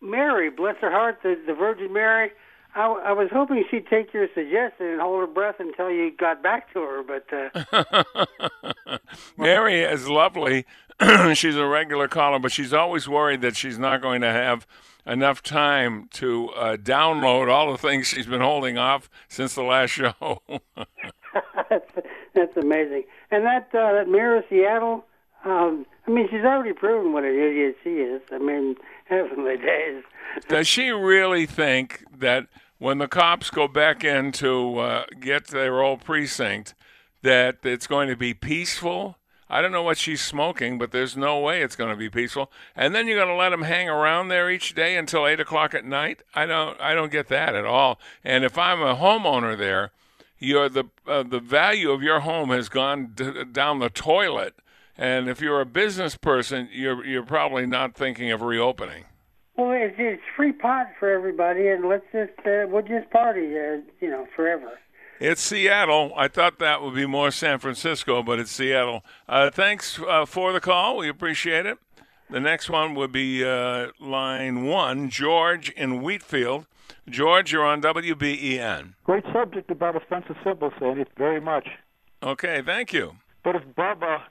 Mary, 0.00 0.50
bless 0.50 0.76
her 0.80 0.90
heart, 0.90 1.20
the, 1.22 1.38
the 1.46 1.54
Virgin 1.54 1.92
Mary. 1.92 2.30
I, 2.74 2.86
I 2.86 3.12
was 3.12 3.28
hoping 3.32 3.64
she'd 3.70 3.86
take 3.86 4.12
your 4.12 4.26
suggestion 4.34 4.86
and 4.86 5.00
hold 5.00 5.20
her 5.20 5.32
breath 5.32 5.56
until 5.60 5.90
you 5.90 6.10
got 6.10 6.42
back 6.42 6.72
to 6.72 6.80
her, 6.80 7.02
but 7.02 7.26
uh, 7.32 8.98
Mary 9.36 9.80
is 9.82 10.08
lovely. 10.08 10.66
she's 11.34 11.56
a 11.56 11.66
regular 11.66 12.08
caller, 12.08 12.38
but 12.38 12.52
she's 12.52 12.72
always 12.72 13.08
worried 13.08 13.42
that 13.42 13.56
she's 13.56 13.78
not 13.78 14.00
going 14.02 14.20
to 14.22 14.30
have 14.30 14.66
enough 15.06 15.42
time 15.42 16.08
to 16.14 16.48
uh, 16.50 16.76
download 16.76 17.50
all 17.50 17.70
the 17.70 17.78
things 17.78 18.06
she's 18.08 18.26
been 18.26 18.40
holding 18.40 18.78
off 18.78 19.10
since 19.28 19.54
the 19.54 19.62
last 19.62 19.90
show. 19.90 20.42
that's, 22.34 22.56
amazing. 22.56 23.04
And 23.30 23.44
that 23.44 23.68
uh, 23.74 23.92
that 23.92 24.08
Mayor 24.08 24.36
of 24.36 24.44
Seattle, 24.48 25.04
um, 25.44 25.86
I 26.06 26.10
mean, 26.10 26.28
she's 26.30 26.44
already 26.44 26.72
proven 26.72 27.12
what 27.12 27.24
an 27.24 27.34
idiot 27.34 27.76
she 27.82 27.90
is. 27.90 28.22
I 28.32 28.38
mean, 28.38 28.76
heavenly 29.04 29.56
days. 29.56 30.02
Does 30.48 30.66
she 30.66 30.90
really 30.90 31.46
think 31.46 32.04
that 32.16 32.46
when 32.78 32.98
the 32.98 33.08
cops 33.08 33.50
go 33.50 33.68
back 33.68 34.04
in 34.04 34.32
to 34.32 34.78
uh, 34.78 35.04
get 35.20 35.48
their 35.48 35.80
old 35.82 36.04
precinct, 36.04 36.74
that 37.22 37.58
it's 37.62 37.86
going 37.86 38.08
to 38.08 38.16
be 38.16 38.34
peaceful? 38.34 39.16
I 39.48 39.62
don't 39.62 39.72
know 39.72 39.82
what 39.82 39.98
she's 39.98 40.22
smoking, 40.22 40.78
but 40.78 40.90
there's 40.90 41.16
no 41.16 41.38
way 41.38 41.62
it's 41.62 41.76
going 41.76 41.90
to 41.90 41.96
be 41.96 42.08
peaceful. 42.08 42.50
And 42.74 42.94
then 42.94 43.06
you're 43.06 43.18
going 43.18 43.28
to 43.28 43.36
let 43.36 43.50
them 43.50 43.62
hang 43.62 43.88
around 43.88 44.28
there 44.28 44.50
each 44.50 44.74
day 44.74 44.96
until 44.96 45.26
eight 45.26 45.38
o'clock 45.38 45.74
at 45.74 45.84
night? 45.84 46.22
I 46.34 46.46
don't, 46.46 46.80
I 46.80 46.94
don't 46.94 47.12
get 47.12 47.28
that 47.28 47.54
at 47.54 47.64
all. 47.64 48.00
And 48.24 48.42
if 48.42 48.58
I'm 48.58 48.82
a 48.82 48.96
homeowner 48.96 49.56
there, 49.56 49.92
your 50.44 50.68
the 50.68 50.84
uh, 51.06 51.22
the 51.22 51.40
value 51.40 51.90
of 51.90 52.02
your 52.02 52.20
home 52.20 52.50
has 52.50 52.68
gone 52.68 53.12
d- 53.14 53.44
down 53.50 53.78
the 53.78 53.90
toilet. 53.90 54.54
And 54.96 55.28
if 55.28 55.40
you're 55.40 55.60
a 55.60 55.66
business 55.66 56.16
person, 56.16 56.68
you're 56.72 57.04
you're 57.04 57.24
probably 57.24 57.66
not 57.66 57.94
thinking 57.94 58.30
of 58.30 58.42
reopening. 58.42 59.04
Well, 59.56 59.72
it's, 59.72 59.96
it's 59.98 60.22
free 60.36 60.52
pot 60.52 60.86
for 60.98 61.10
everybody, 61.10 61.68
and 61.68 61.88
let's 61.88 62.06
just 62.12 62.38
uh, 62.46 62.66
we'll 62.68 62.82
just 62.82 63.10
party, 63.10 63.58
uh, 63.58 63.80
you 64.00 64.10
know, 64.10 64.26
forever. 64.34 64.78
It's 65.20 65.40
Seattle. 65.40 66.12
I 66.16 66.26
thought 66.28 66.58
that 66.58 66.82
would 66.82 66.94
be 66.94 67.06
more 67.06 67.30
San 67.30 67.58
Francisco, 67.60 68.22
but 68.22 68.40
it's 68.40 68.50
Seattle. 68.50 69.04
Uh, 69.28 69.50
thanks 69.50 70.00
uh, 70.00 70.26
for 70.26 70.52
the 70.52 70.60
call. 70.60 70.96
We 70.96 71.08
appreciate 71.08 71.66
it. 71.66 71.78
The 72.30 72.40
next 72.40 72.68
one 72.68 72.94
would 72.96 73.12
be 73.12 73.44
uh, 73.44 73.88
line 74.00 74.64
one, 74.64 75.08
George 75.10 75.70
in 75.70 76.02
Wheatfield. 76.02 76.66
George, 77.08 77.52
you're 77.52 77.64
on 77.64 77.82
WBEN. 77.82 78.94
Great 79.04 79.24
subject 79.32 79.70
about 79.70 79.96
offensive 79.96 80.36
symbols, 80.42 80.72
Sandy. 80.78 81.04
Very 81.16 81.40
much. 81.40 81.68
Okay, 82.22 82.62
thank 82.64 82.92
you. 82.92 83.16
But 83.42 83.56
if 83.56 83.62
Bubba, 83.76 84.22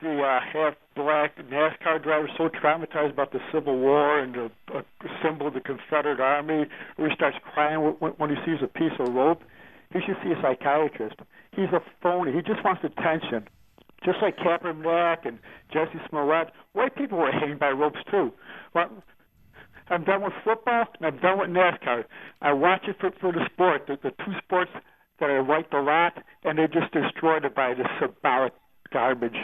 the 0.00 0.22
uh, 0.22 0.40
half 0.40 0.74
black 0.94 1.36
NASCAR 1.36 2.02
driver, 2.02 2.28
so 2.36 2.48
traumatized 2.48 3.10
about 3.10 3.32
the 3.32 3.40
Civil 3.52 3.78
War 3.78 4.18
and 4.18 4.34
the 4.34 4.50
uh, 4.74 4.82
symbol 5.22 5.46
of 5.46 5.54
the 5.54 5.60
Confederate 5.60 6.20
Army, 6.20 6.66
where 6.96 7.10
he 7.10 7.14
starts 7.14 7.36
crying 7.52 7.80
when, 8.00 8.12
when 8.12 8.30
he 8.30 8.36
sees 8.46 8.62
a 8.62 8.66
piece 8.66 8.92
of 8.98 9.12
rope, 9.12 9.42
he 9.92 10.00
should 10.00 10.16
see 10.24 10.32
a 10.32 10.40
psychiatrist. 10.40 11.16
He's 11.52 11.70
a 11.72 11.80
phony. 12.02 12.32
He 12.32 12.40
just 12.42 12.64
wants 12.64 12.82
attention. 12.84 13.48
Just 14.04 14.18
like 14.22 14.36
Kaepernick 14.36 15.26
and 15.26 15.38
Jesse 15.72 16.00
Smollett, 16.08 16.48
white 16.72 16.94
people 16.96 17.18
were 17.18 17.32
hanged 17.32 17.58
by 17.58 17.70
ropes 17.70 17.98
too. 18.10 18.32
Well, 18.74 18.90
I'm 19.88 20.04
done 20.04 20.22
with 20.22 20.32
football 20.44 20.86
and 20.98 21.06
I'm 21.06 21.18
done 21.18 21.38
with 21.38 21.50
NASCAR. 21.50 22.04
I 22.42 22.52
watch 22.52 22.84
it 22.88 22.96
for, 23.00 23.10
for 23.20 23.32
the 23.32 23.46
sport, 23.52 23.86
the, 23.86 23.98
the 24.02 24.10
two 24.24 24.32
sports 24.42 24.70
that 25.20 25.30
I 25.30 25.40
liked 25.40 25.72
a 25.72 25.80
lot, 25.80 26.22
and 26.44 26.58
they're 26.58 26.68
just 26.68 26.92
destroyed 26.92 27.42
by 27.54 27.74
this 27.74 27.86
symbolic 28.00 28.52
garbage. 28.92 29.36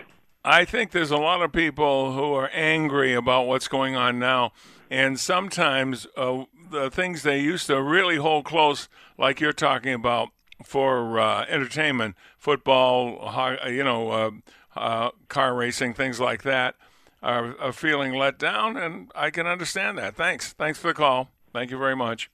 I 0.45 0.65
think 0.65 0.91
there's 0.91 1.13
a 1.13 1.17
lot 1.17 1.41
of 1.41 1.53
people 1.53 2.13
who 2.15 2.35
are 2.35 2.51
angry 2.53 3.15
about 3.15 3.47
what's 3.47 3.69
going 3.69 3.95
on 3.95 4.19
now, 4.19 4.53
and 4.91 5.19
sometimes 5.19 6.07
uh, 6.17 6.45
the 6.71 6.91
things 6.91 7.23
they 7.23 7.39
used 7.39 7.69
to 7.69 7.81
really 7.81 8.17
hold 8.17 8.45
close, 8.45 8.89
like 9.17 9.41
you're 9.41 9.53
talking 9.53 9.95
about 9.95 10.31
for 10.65 11.19
uh, 11.21 11.45
entertainment, 11.49 12.17
football, 12.39 13.53
you 13.69 13.85
know, 13.85 14.11
uh, 14.11 14.31
uh, 14.75 15.11
car 15.29 15.55
racing, 15.55 15.95
things 15.95 16.19
like 16.19 16.43
that. 16.43 16.75
Are, 17.23 17.59
are 17.61 17.73
feeling 17.73 18.15
let 18.15 18.39
down, 18.39 18.77
and 18.77 19.11
I 19.15 19.31
can 19.31 19.47
understand 19.47 19.99
that. 19.99 20.17
Thanks. 20.17 20.53
Thanks 20.53 20.79
for 20.79 20.89
the 20.89 20.95
call. 20.95 21.29
Thank 21.53 21.71
you 21.71 21.79
very 21.79 21.97
much. 21.97 22.31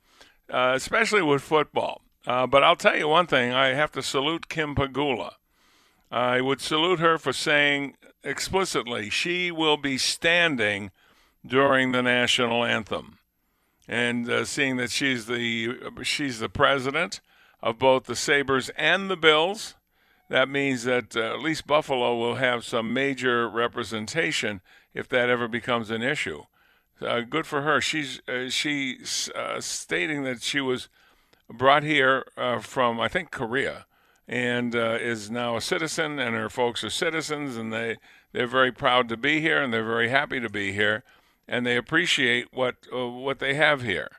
Uh, 0.51 0.73
especially 0.75 1.23
with 1.23 1.43
football. 1.43 2.03
Uh, 2.27 2.47
but 2.47 2.65
I'll 2.65 2.77
tell 2.77 2.97
you 2.97 3.09
one 3.09 3.27
thing 3.27 3.53
I 3.53 3.69
have 3.69 3.93
to 3.93 4.03
salute 4.03 4.49
Kim 4.49 4.75
Pegula. 4.75 5.33
I 6.11 6.41
would 6.41 6.61
salute 6.61 7.01
her 7.01 7.19
for 7.19 7.33
saying 7.33 7.97
explicitly 8.25 9.11
she 9.11 9.51
will 9.51 9.77
be 9.77 9.99
standing 9.99 10.91
during 11.47 11.93
the 11.93 12.03
national 12.03 12.65
anthem. 12.65 13.19
And 13.87 14.29
uh, 14.29 14.45
seeing 14.45 14.77
that 14.77 14.91
she's 14.91 15.27
the 15.27 15.77
she's 16.03 16.41
the 16.41 16.49
president 16.49 17.21
of 17.63 17.79
both 17.79 18.05
the 18.05 18.17
Sabres 18.17 18.69
and 18.71 19.11
the 19.11 19.17
Bills, 19.17 19.75
that 20.29 20.49
means 20.49 20.85
that 20.85 21.17
uh, 21.17 21.35
at 21.35 21.41
least 21.41 21.67
Buffalo 21.67 22.17
will 22.17 22.37
have 22.37 22.65
some 22.65 22.93
major 22.93 23.49
representation 23.49 24.61
if 24.95 25.09
that 25.09 25.31
ever 25.31 25.49
becomes 25.49 25.91
an 25.91 26.03
issue. 26.03 26.45
Uh, 27.01 27.21
good 27.21 27.47
for 27.47 27.63
her. 27.63 27.81
She's 27.81 28.21
uh, 28.29 28.51
she's 28.51 29.31
uh, 29.35 29.61
stating 29.61 30.25
that 30.25 30.43
she 30.43 30.61
was 30.61 30.89
brought 31.49 31.83
here 31.83 32.25
uh, 32.37 32.59
from 32.59 33.01
I 33.01 33.09
think 33.09 33.31
Korea 33.31 33.87
and 34.27 34.75
uh, 34.75 34.99
is 35.01 35.31
now 35.31 35.57
a 35.57 35.61
citizen, 35.61 36.19
and 36.19 36.35
her 36.35 36.51
folks 36.51 36.85
are 36.85 36.91
citizens, 36.91 37.57
and 37.57 37.73
they 37.73 37.97
they're 38.33 38.47
very 38.47 38.73
proud 38.73 39.09
to 39.09 39.17
be 39.17 39.41
here, 39.41 39.63
and 39.63 39.73
they're 39.73 39.85
very 39.85 40.09
happy 40.09 40.41
to 40.41 40.51
be 40.51 40.73
here, 40.73 41.05
and 41.47 41.65
they 41.65 41.77
appreciate 41.77 42.49
what 42.53 42.75
what 42.93 43.39
they 43.39 43.55
have 43.55 43.83
here. 43.83 44.11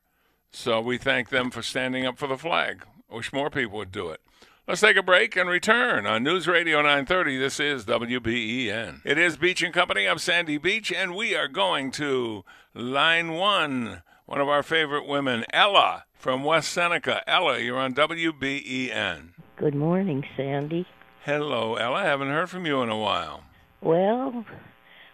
So 0.52 0.82
we 0.82 0.98
thank 0.98 1.30
them 1.30 1.52
for 1.52 1.62
standing 1.62 2.06
up 2.06 2.18
for 2.18 2.28
the 2.28 2.38
flag. 2.38 2.86
I 3.12 3.16
wish 3.16 3.34
more 3.34 3.50
people 3.50 3.78
would 3.78 3.92
do 3.92 4.10
it. 4.10 4.22
Let's 4.70 4.82
take 4.82 4.98
a 4.98 5.02
break 5.02 5.36
and 5.36 5.50
return 5.50 6.06
on 6.06 6.22
News 6.22 6.48
Radio 6.48 6.78
930. 6.84 7.38
This 7.40 7.60
is 7.60 7.86
WBEN. 7.86 9.02
It 9.04 9.18
is 9.18 9.36
Beach 9.36 9.64
and 9.64 9.74
Company. 9.74 10.06
I'm 10.06 10.20
Sandy 10.20 10.60
Beach, 10.60 10.94
and 10.94 11.16
we 11.16 11.36
are 11.36 11.48
going 11.48 11.90
to 11.94 12.46
line 12.76 13.34
one. 13.34 14.04
One 14.28 14.40
of 14.40 14.48
our 14.48 14.62
favorite 14.62 15.08
women, 15.08 15.44
Ella 15.52 16.06
from 16.14 16.44
West 16.44 16.72
Seneca. 16.72 17.28
Ella, 17.28 17.58
you're 17.58 17.80
on 17.80 17.96
WBEN. 17.96 19.30
Good 19.58 19.74
morning, 19.74 20.24
Sandy. 20.38 20.86
Hello, 21.26 21.74
Ella. 21.74 22.02
I 22.02 22.06
Haven't 22.06 22.30
heard 22.30 22.52
from 22.52 22.68
you 22.68 22.84
in 22.84 22.90
a 22.90 22.98
while. 22.98 23.46
Well, 23.82 24.46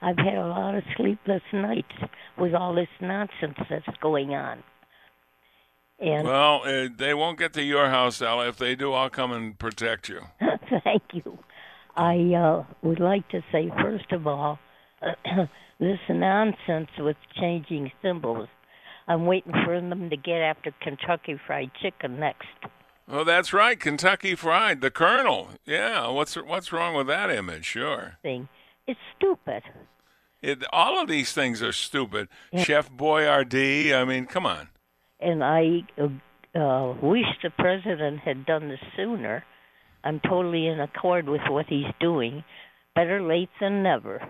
I've 0.01 0.17
had 0.17 0.35
a 0.35 0.47
lot 0.47 0.75
of 0.75 0.83
sleepless 0.97 1.43
nights 1.53 1.95
with 2.37 2.53
all 2.53 2.75
this 2.75 2.89
nonsense 2.99 3.57
that's 3.69 3.97
going 4.01 4.31
on. 4.31 4.63
And 5.99 6.27
well, 6.27 6.61
uh, 6.65 6.89
they 6.95 7.13
won't 7.13 7.39
get 7.39 7.53
to 7.53 7.63
your 7.63 7.89
house, 7.89 8.21
Ella. 8.21 8.49
If 8.49 8.57
they 8.57 8.75
do, 8.75 8.93
I'll 8.93 9.09
come 9.09 9.31
and 9.31 9.57
protect 9.57 10.09
you. 10.09 10.21
Thank 10.83 11.03
you. 11.13 11.39
I 11.95 12.33
uh, 12.33 12.63
would 12.81 12.99
like 12.99 13.27
to 13.29 13.41
say, 13.51 13.71
first 13.81 14.11
of 14.11 14.27
all, 14.27 14.59
this 15.79 15.99
nonsense 16.09 16.89
with 16.99 17.15
changing 17.39 17.91
symbols. 18.01 18.49
I'm 19.07 19.25
waiting 19.25 19.53
for 19.63 19.79
them 19.79 20.09
to 20.09 20.17
get 20.17 20.41
after 20.41 20.73
Kentucky 20.81 21.39
Fried 21.47 21.71
Chicken 21.81 22.19
next. 22.19 22.47
Oh, 23.07 23.23
that's 23.23 23.53
right, 23.53 23.79
Kentucky 23.79 24.35
Fried, 24.35 24.81
the 24.81 24.89
Colonel. 24.89 25.49
Yeah, 25.63 26.07
what's 26.09 26.33
what's 26.35 26.73
wrong 26.73 26.95
with 26.95 27.05
that 27.07 27.29
image? 27.29 27.65
Sure. 27.65 28.17
Thing, 28.23 28.49
it's 28.87 28.99
stupid. 29.15 29.61
It, 30.41 30.63
all 30.73 30.99
of 30.99 31.07
these 31.07 31.31
things 31.31 31.61
are 31.61 31.71
stupid. 31.71 32.27
Yeah. 32.51 32.63
Chef 32.63 32.91
Boyardee. 32.91 33.93
I 33.93 34.05
mean, 34.05 34.25
come 34.25 34.45
on 34.45 34.69
and 35.19 35.43
I 35.43 35.83
uh, 35.97 36.93
wish 37.01 37.25
the 37.43 37.49
president 37.57 38.19
had 38.19 38.45
done 38.45 38.69
this 38.69 38.79
sooner. 38.95 39.43
I'm 40.03 40.19
totally 40.19 40.67
in 40.67 40.79
accord 40.79 41.27
with 41.27 41.41
what 41.49 41.65
he's 41.67 41.91
doing. 41.99 42.43
Better 42.93 43.21
late 43.21 43.49
than 43.59 43.83
never. 43.83 44.27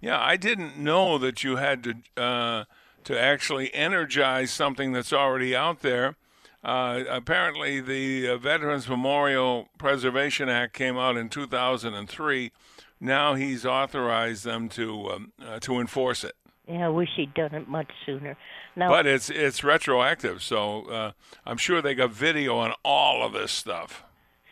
Yeah, 0.00 0.20
I 0.20 0.36
didn't 0.36 0.78
know 0.78 1.18
that 1.18 1.42
you 1.42 1.56
had 1.56 1.82
to 1.84 2.22
uh, 2.22 2.64
to 3.04 3.20
actually 3.20 3.74
energize 3.74 4.50
something 4.50 4.92
that's 4.92 5.12
already 5.12 5.56
out 5.56 5.80
there. 5.80 6.16
Uh, 6.62 7.04
apparently, 7.08 7.80
the 7.80 8.28
uh, 8.28 8.36
Veterans 8.38 8.88
Memorial 8.88 9.68
Preservation 9.78 10.48
Act 10.48 10.72
came 10.72 10.96
out 10.96 11.16
in 11.16 11.28
2003. 11.28 12.52
Now 13.00 13.34
he's 13.34 13.66
authorized 13.66 14.44
them 14.44 14.68
to 14.70 15.10
um, 15.10 15.32
uh, 15.44 15.58
to 15.60 15.80
enforce 15.80 16.24
it. 16.24 16.34
Yeah, 16.68 16.86
I 16.86 16.88
wish 16.88 17.10
he'd 17.16 17.34
done 17.34 17.54
it 17.54 17.68
much 17.68 17.90
sooner. 18.06 18.36
Now, 18.74 18.88
but 18.88 19.06
it's 19.06 19.28
it's 19.28 19.62
retroactive, 19.62 20.42
so 20.42 20.86
uh, 20.86 21.12
I'm 21.44 21.58
sure 21.58 21.82
they 21.82 21.94
got 21.94 22.10
video 22.10 22.56
on 22.56 22.72
all 22.82 23.24
of 23.24 23.34
this 23.34 23.52
stuff. 23.52 24.02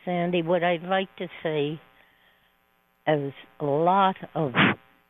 Sandy, 0.04 0.42
what 0.42 0.62
I'd 0.62 0.82
like 0.82 1.14
to 1.16 1.28
say 1.42 1.80
is 3.06 3.32
a 3.60 3.64
lot 3.64 4.16
of 4.34 4.52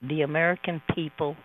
the 0.01 0.23
American 0.23 0.81
people 0.95 1.37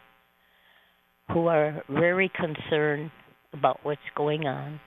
who 1.31 1.47
are 1.47 1.83
very 1.89 2.29
concerned 2.29 3.11
about 3.53 3.79
what's 3.83 3.99
going 4.15 4.45
on. 4.45 4.79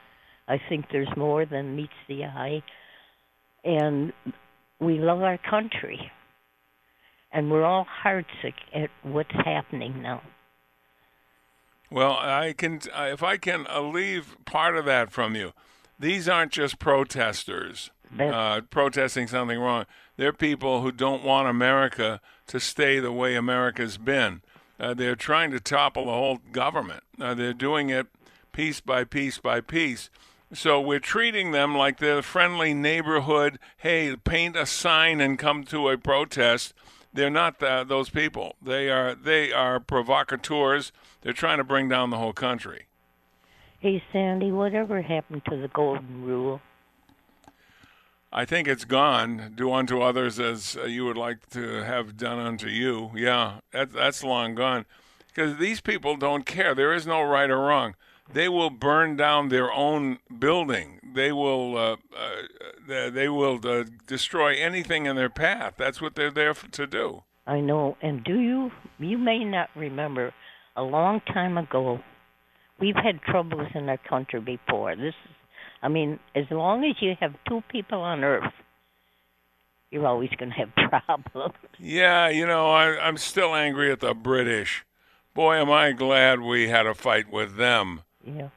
I 0.47 0.59
think 0.69 0.85
there's 0.91 1.09
more 1.17 1.45
than 1.45 1.75
meets 1.75 1.93
the 2.07 2.25
eye, 2.25 2.63
and 3.63 4.13
we 4.79 4.99
love 4.99 5.21
our 5.21 5.37
country, 5.37 5.99
and 7.31 7.51
we're 7.51 7.63
all 7.65 7.85
heartsick 8.03 8.55
at 8.73 8.89
what's 9.03 9.35
happening 9.45 10.01
now. 10.01 10.21
Well, 11.91 12.13
I 12.13 12.53
can 12.57 12.79
if 12.95 13.21
I 13.21 13.37
can 13.37 13.67
leave 13.91 14.37
part 14.45 14.77
of 14.77 14.85
that 14.85 15.11
from 15.11 15.35
you. 15.35 15.53
These 15.99 16.27
aren't 16.27 16.51
just 16.51 16.79
protesters 16.79 17.91
uh, 18.19 18.61
protesting 18.69 19.27
something 19.27 19.59
wrong. 19.59 19.85
They're 20.17 20.33
people 20.33 20.81
who 20.81 20.91
don't 20.91 21.23
want 21.23 21.47
America 21.47 22.19
to 22.47 22.59
stay 22.59 22.99
the 22.99 23.11
way 23.11 23.35
America's 23.35 23.97
been. 23.97 24.41
Uh, 24.79 24.93
they're 24.93 25.15
trying 25.15 25.51
to 25.51 25.59
topple 25.59 26.05
the 26.05 26.11
whole 26.11 26.39
government. 26.51 27.03
Uh, 27.19 27.33
they're 27.33 27.53
doing 27.53 27.89
it 27.89 28.07
piece 28.51 28.81
by 28.81 29.03
piece 29.03 29.37
by 29.37 29.61
piece. 29.61 30.09
So 30.53 30.81
we're 30.81 30.99
treating 30.99 31.51
them 31.51 31.75
like 31.75 31.99
they're 31.99 32.17
a 32.17 32.23
friendly 32.23 32.73
neighborhood. 32.73 33.57
Hey, 33.77 34.15
paint 34.17 34.57
a 34.57 34.65
sign 34.65 35.21
and 35.21 35.39
come 35.39 35.63
to 35.65 35.89
a 35.89 35.97
protest. 35.97 36.73
They're 37.13 37.29
not 37.29 37.59
those 37.59 38.09
people. 38.09 38.55
They 38.61 38.89
are 38.89 39.15
they 39.15 39.51
are 39.51 39.79
provocateurs. 39.79 40.91
They're 41.21 41.33
trying 41.33 41.57
to 41.57 41.63
bring 41.63 41.89
down 41.89 42.09
the 42.09 42.17
whole 42.17 42.33
country. 42.33 42.87
Hey 43.79 44.01
Sandy, 44.13 44.51
whatever 44.51 45.01
happened 45.01 45.43
to 45.49 45.57
the 45.57 45.67
golden 45.67 46.23
rule? 46.23 46.61
I 48.31 48.45
think 48.45 48.67
it's 48.67 48.85
gone. 48.85 49.53
Do 49.55 49.73
unto 49.73 50.01
others 50.01 50.39
as 50.39 50.77
uh, 50.77 50.85
you 50.85 51.03
would 51.03 51.17
like 51.17 51.49
to 51.49 51.83
have 51.83 52.15
done 52.15 52.39
unto 52.39 52.67
you. 52.67 53.11
Yeah, 53.13 53.59
that, 53.73 53.91
that's 53.91 54.23
long 54.23 54.55
gone. 54.55 54.85
Because 55.27 55.57
these 55.57 55.81
people 55.81 56.15
don't 56.15 56.45
care. 56.45 56.73
There 56.73 56.93
is 56.93 57.05
no 57.05 57.21
right 57.21 57.49
or 57.49 57.59
wrong. 57.59 57.95
They 58.33 58.47
will 58.47 58.69
burn 58.69 59.17
down 59.17 59.49
their 59.49 59.71
own 59.71 60.19
building. 60.39 60.99
They 61.13 61.31
will 61.31 61.77
uh, 61.77 61.97
uh, 62.17 63.09
they 63.09 63.27
will 63.27 63.59
uh, 63.63 63.83
destroy 64.07 64.55
anything 64.55 65.05
in 65.05 65.15
their 65.15 65.29
path. 65.29 65.73
That's 65.77 66.01
what 66.01 66.15
they're 66.15 66.31
there 66.31 66.53
for, 66.53 66.69
to 66.69 66.87
do. 66.87 67.23
I 67.45 67.59
know. 67.59 67.97
And 68.01 68.23
do 68.23 68.39
you 68.39 68.71
you 68.99 69.17
may 69.17 69.43
not 69.43 69.69
remember 69.75 70.33
a 70.77 70.83
long 70.83 71.21
time 71.33 71.57
ago 71.57 71.99
we've 72.79 72.95
had 72.95 73.21
troubles 73.21 73.67
in 73.75 73.89
our 73.89 73.97
country 73.97 74.39
before. 74.39 74.95
This 74.95 75.13
is 75.25 75.35
I 75.81 75.87
mean, 75.87 76.19
as 76.35 76.45
long 76.51 76.83
as 76.83 76.95
you 76.99 77.15
have 77.19 77.33
two 77.47 77.63
people 77.71 78.01
on 78.01 78.23
earth, 78.23 78.53
you're 79.89 80.05
always 80.05 80.29
going 80.37 80.51
to 80.51 80.55
have 80.55 80.75
problems. 81.05 81.55
Yeah, 81.79 82.29
you 82.29 82.45
know, 82.45 82.69
I, 82.71 82.99
I'm 82.99 83.17
still 83.17 83.55
angry 83.55 83.91
at 83.91 83.99
the 83.99 84.13
British. 84.13 84.85
Boy, 85.33 85.55
am 85.55 85.71
I 85.71 85.93
glad 85.93 86.41
we 86.41 86.69
had 86.69 86.85
a 86.85 86.93
fight 86.93 87.31
with 87.31 87.55
them. 87.55 88.01
Yeah. 88.25 88.49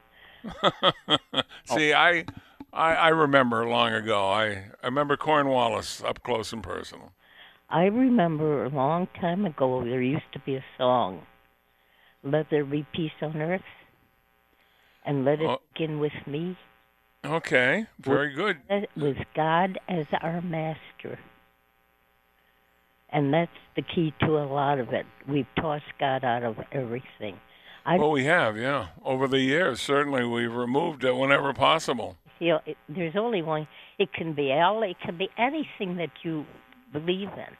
See. 1.65 1.93
I, 1.93 2.25
I, 2.75 2.93
I 2.93 3.07
remember 3.09 3.67
long 3.67 3.93
ago. 3.93 4.27
I, 4.27 4.45
I 4.83 4.85
remember 4.85 5.15
Cornwallis 5.15 6.03
up 6.03 6.21
close 6.23 6.51
and 6.51 6.61
personal. 6.61 7.13
I 7.69 7.85
remember 7.85 8.65
a 8.65 8.69
long 8.69 9.07
time 9.19 9.45
ago 9.45 9.83
there 9.83 10.01
used 10.01 10.31
to 10.33 10.39
be 10.39 10.55
a 10.55 10.65
song, 10.77 11.21
"Let 12.21 12.49
there 12.51 12.65
be 12.65 12.85
peace 12.93 13.11
on 13.21 13.41
earth," 13.41 13.61
and 15.05 15.25
let 15.25 15.39
it 15.39 15.47
oh. 15.47 15.61
begin 15.73 15.99
with 15.99 16.13
me. 16.27 16.57
Okay, 17.25 17.87
very 17.99 18.35
with, 18.35 18.57
good. 18.67 18.87
With 18.95 19.17
God 19.35 19.79
as 19.89 20.05
our 20.21 20.41
master. 20.41 21.17
And 23.09 23.33
that's 23.33 23.51
the 23.75 23.81
key 23.81 24.13
to 24.21 24.37
a 24.37 24.45
lot 24.45 24.77
of 24.79 24.89
it. 24.89 25.05
We've 25.27 25.47
tossed 25.55 25.85
God 25.99 26.25
out 26.25 26.43
of 26.43 26.57
everything. 26.71 27.39
I, 27.85 27.97
well, 27.97 28.11
we 28.11 28.25
have, 28.25 28.57
yeah. 28.57 28.87
Over 29.03 29.27
the 29.27 29.39
years, 29.39 29.79
certainly 29.79 30.25
we've 30.25 30.53
removed 30.53 31.03
it 31.03 31.15
whenever 31.15 31.53
possible. 31.53 32.17
You 32.39 32.53
know, 32.53 32.59
it, 32.65 32.77
there's 32.89 33.15
only 33.15 33.41
one. 33.41 33.67
It 33.99 34.11
can 34.11 34.33
be 34.33 34.51
L. 34.51 34.81
It 34.83 34.97
can 34.99 35.17
be 35.17 35.29
anything 35.37 35.97
that 35.97 36.09
you 36.23 36.45
believe 36.91 37.29
in, 37.29 37.55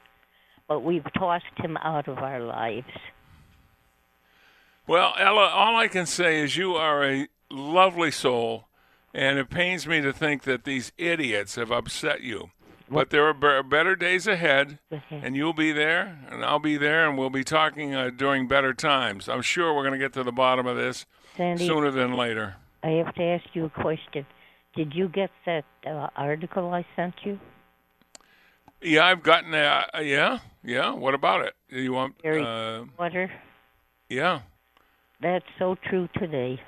but 0.67 0.79
we've 0.79 1.05
tossed 1.17 1.45
him 1.57 1.77
out 1.77 2.07
of 2.07 2.17
our 2.17 2.39
lives. 2.39 2.87
Well, 4.87 5.13
Ella, 5.17 5.47
all 5.49 5.75
I 5.77 5.87
can 5.87 6.05
say 6.05 6.41
is 6.41 6.57
you 6.57 6.75
are 6.75 7.03
a 7.03 7.27
lovely 7.49 8.11
soul, 8.11 8.67
and 9.13 9.39
it 9.39 9.49
pains 9.49 9.87
me 9.87 10.01
to 10.01 10.11
think 10.11 10.43
that 10.43 10.63
these 10.63 10.91
idiots 10.97 11.55
have 11.55 11.71
upset 11.71 12.21
you. 12.21 12.49
But 12.89 13.09
there 13.09 13.25
are 13.27 13.33
be- 13.33 13.67
better 13.67 13.95
days 13.95 14.27
ahead, 14.27 14.79
and 15.09 15.35
you'll 15.35 15.53
be 15.53 15.71
there, 15.71 16.19
and 16.29 16.45
I'll 16.45 16.59
be 16.59 16.77
there, 16.77 17.07
and 17.07 17.17
we'll 17.17 17.31
be 17.31 17.43
talking 17.43 17.95
uh, 17.95 18.11
during 18.15 18.47
better 18.47 18.73
times. 18.73 19.27
I'm 19.27 19.41
sure 19.41 19.73
we're 19.73 19.83
going 19.83 19.99
to 19.99 19.99
get 19.99 20.13
to 20.13 20.23
the 20.23 20.31
bottom 20.31 20.67
of 20.67 20.77
this 20.77 21.05
Sandy, 21.35 21.65
sooner 21.65 21.89
than 21.89 22.13
later. 22.13 22.55
I 22.83 22.89
have 22.89 23.15
to 23.15 23.23
ask 23.23 23.45
you 23.53 23.65
a 23.65 23.69
question. 23.69 24.25
Did 24.75 24.93
you 24.93 25.07
get 25.07 25.31
that 25.45 25.65
uh, 25.87 26.09
article 26.15 26.73
I 26.73 26.85
sent 26.95 27.15
you? 27.23 27.39
Yeah, 28.81 29.05
I've 29.05 29.23
gotten. 29.23 29.53
Uh, 29.53 29.85
yeah, 30.01 30.39
yeah. 30.63 30.91
What 30.91 31.15
about 31.15 31.41
it? 31.45 31.53
You 31.69 31.93
want? 31.93 32.15
Harry 32.23 32.43
Uh, 32.43 32.85
yeah. 34.09 34.41
That's 35.21 35.45
so 35.57 35.75
true 35.89 36.07
today. 36.19 36.61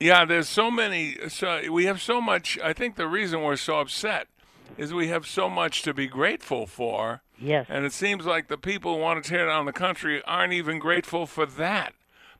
Yeah, 0.00 0.24
there's 0.24 0.48
so 0.48 0.70
many. 0.70 1.16
So 1.28 1.70
we 1.70 1.86
have 1.86 2.00
so 2.00 2.20
much. 2.20 2.58
I 2.62 2.72
think 2.72 2.96
the 2.96 3.08
reason 3.08 3.42
we're 3.42 3.56
so 3.56 3.80
upset 3.80 4.28
is 4.76 4.92
we 4.92 5.08
have 5.08 5.26
so 5.26 5.48
much 5.48 5.82
to 5.82 5.94
be 5.94 6.06
grateful 6.06 6.66
for. 6.66 7.22
Yes. 7.38 7.66
And 7.68 7.84
it 7.84 7.92
seems 7.92 8.24
like 8.26 8.48
the 8.48 8.58
people 8.58 8.94
who 8.94 9.00
want 9.00 9.22
to 9.22 9.28
tear 9.28 9.46
down 9.46 9.66
the 9.66 9.72
country 9.72 10.22
aren't 10.24 10.52
even 10.52 10.78
grateful 10.78 11.26
for 11.26 11.46
that. 11.46 11.92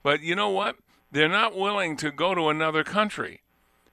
But 0.02 0.20
you 0.22 0.34
know 0.34 0.50
what? 0.50 0.76
They're 1.12 1.28
not 1.28 1.56
willing 1.56 1.96
to 1.98 2.10
go 2.10 2.34
to 2.34 2.48
another 2.48 2.84
country. 2.84 3.40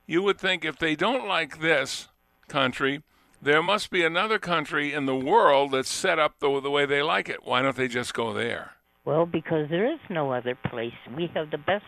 You 0.05 0.21
would 0.23 0.39
think 0.39 0.65
if 0.65 0.77
they 0.77 0.95
don't 0.95 1.27
like 1.27 1.59
this 1.61 2.09
country, 2.47 3.03
there 3.41 3.63
must 3.63 3.89
be 3.89 4.03
another 4.03 4.39
country 4.39 4.93
in 4.93 5.05
the 5.05 5.15
world 5.15 5.71
that's 5.71 5.89
set 5.91 6.19
up 6.19 6.39
the, 6.39 6.59
the 6.59 6.71
way 6.71 6.85
they 6.85 7.01
like 7.01 7.29
it. 7.29 7.43
Why 7.43 7.61
don't 7.61 7.75
they 7.75 7.87
just 7.87 8.13
go 8.13 8.33
there? 8.33 8.71
Well, 9.05 9.25
because 9.25 9.69
there 9.69 9.91
is 9.91 9.99
no 10.09 10.31
other 10.31 10.55
place. 10.69 10.93
We 11.15 11.29
have 11.35 11.51
the 11.51 11.57
best. 11.57 11.83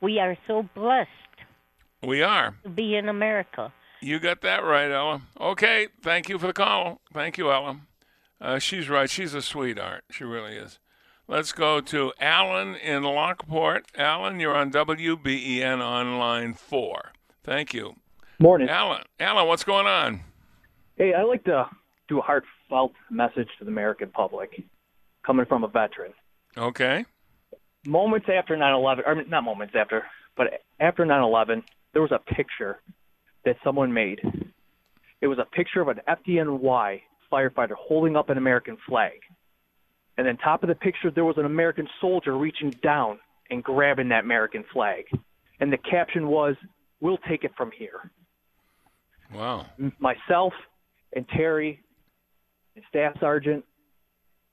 We 0.00 0.18
are 0.18 0.36
so 0.46 0.68
blessed 0.74 1.08
We 2.02 2.22
are. 2.22 2.54
to 2.62 2.68
be 2.68 2.94
in 2.94 3.08
America. 3.08 3.72
You 4.00 4.20
got 4.20 4.42
that 4.42 4.64
right, 4.64 4.90
Ella. 4.90 5.22
Okay, 5.40 5.88
thank 6.02 6.28
you 6.28 6.38
for 6.38 6.46
the 6.48 6.52
call. 6.52 7.00
Thank 7.12 7.36
you, 7.36 7.50
Ella. 7.50 7.80
Uh, 8.40 8.58
she's 8.58 8.88
right. 8.88 9.10
She's 9.10 9.34
a 9.34 9.42
sweetheart. 9.42 10.04
She 10.10 10.24
really 10.24 10.54
is. 10.54 10.78
Let's 11.26 11.52
go 11.52 11.80
to 11.80 12.12
Alan 12.20 12.76
in 12.76 13.02
Lockport. 13.02 13.86
Alan, 13.96 14.40
you're 14.40 14.56
on 14.56 14.70
WBEN 14.70 15.84
on 15.84 16.18
line 16.18 16.54
four. 16.54 17.12
Thank 17.42 17.74
you. 17.74 17.96
Morning. 18.38 18.68
Alan, 18.68 19.02
Alan, 19.18 19.48
what's 19.48 19.64
going 19.64 19.86
on? 19.86 20.20
Hey, 20.96 21.12
I'd 21.12 21.24
like 21.24 21.44
to 21.44 21.68
do 22.08 22.20
a 22.20 22.22
heartfelt 22.22 22.92
message 23.10 23.48
to 23.58 23.64
the 23.64 23.70
American 23.70 24.10
public, 24.10 24.62
coming 25.26 25.44
from 25.44 25.64
a 25.64 25.68
veteran. 25.68 26.12
Okay. 26.56 27.04
Moments 27.84 28.28
after 28.32 28.56
9/11, 28.56 29.02
or 29.06 29.24
not 29.24 29.42
moments 29.42 29.74
after, 29.76 30.04
but 30.36 30.62
after 30.78 31.04
9/11, 31.04 31.62
there 31.92 32.02
was 32.02 32.12
a 32.12 32.18
picture 32.18 32.80
that 33.44 33.56
someone 33.64 33.92
made. 33.92 34.20
It 35.20 35.26
was 35.26 35.38
a 35.38 35.44
picture 35.44 35.80
of 35.80 35.88
an 35.88 36.00
FDNY 36.08 37.02
firefighter 37.32 37.74
holding 37.78 38.16
up 38.16 38.30
an 38.30 38.38
American 38.38 38.76
flag, 38.88 39.20
and 40.16 40.26
then 40.26 40.36
top 40.38 40.62
of 40.62 40.68
the 40.68 40.74
picture 40.74 41.10
there 41.10 41.24
was 41.24 41.38
an 41.38 41.44
American 41.44 41.88
soldier 42.00 42.36
reaching 42.36 42.70
down 42.82 43.18
and 43.50 43.62
grabbing 43.62 44.08
that 44.10 44.24
American 44.24 44.64
flag, 44.72 45.04
and 45.60 45.72
the 45.72 45.78
caption 45.78 46.28
was, 46.28 46.56
"We'll 47.00 47.18
take 47.18 47.44
it 47.44 47.54
from 47.56 47.70
here." 47.70 48.10
Wow. 49.32 49.66
myself 49.98 50.54
and 51.12 51.28
Terry 51.28 51.80
and 52.74 52.84
Staff 52.88 53.18
Sergeant, 53.20 53.64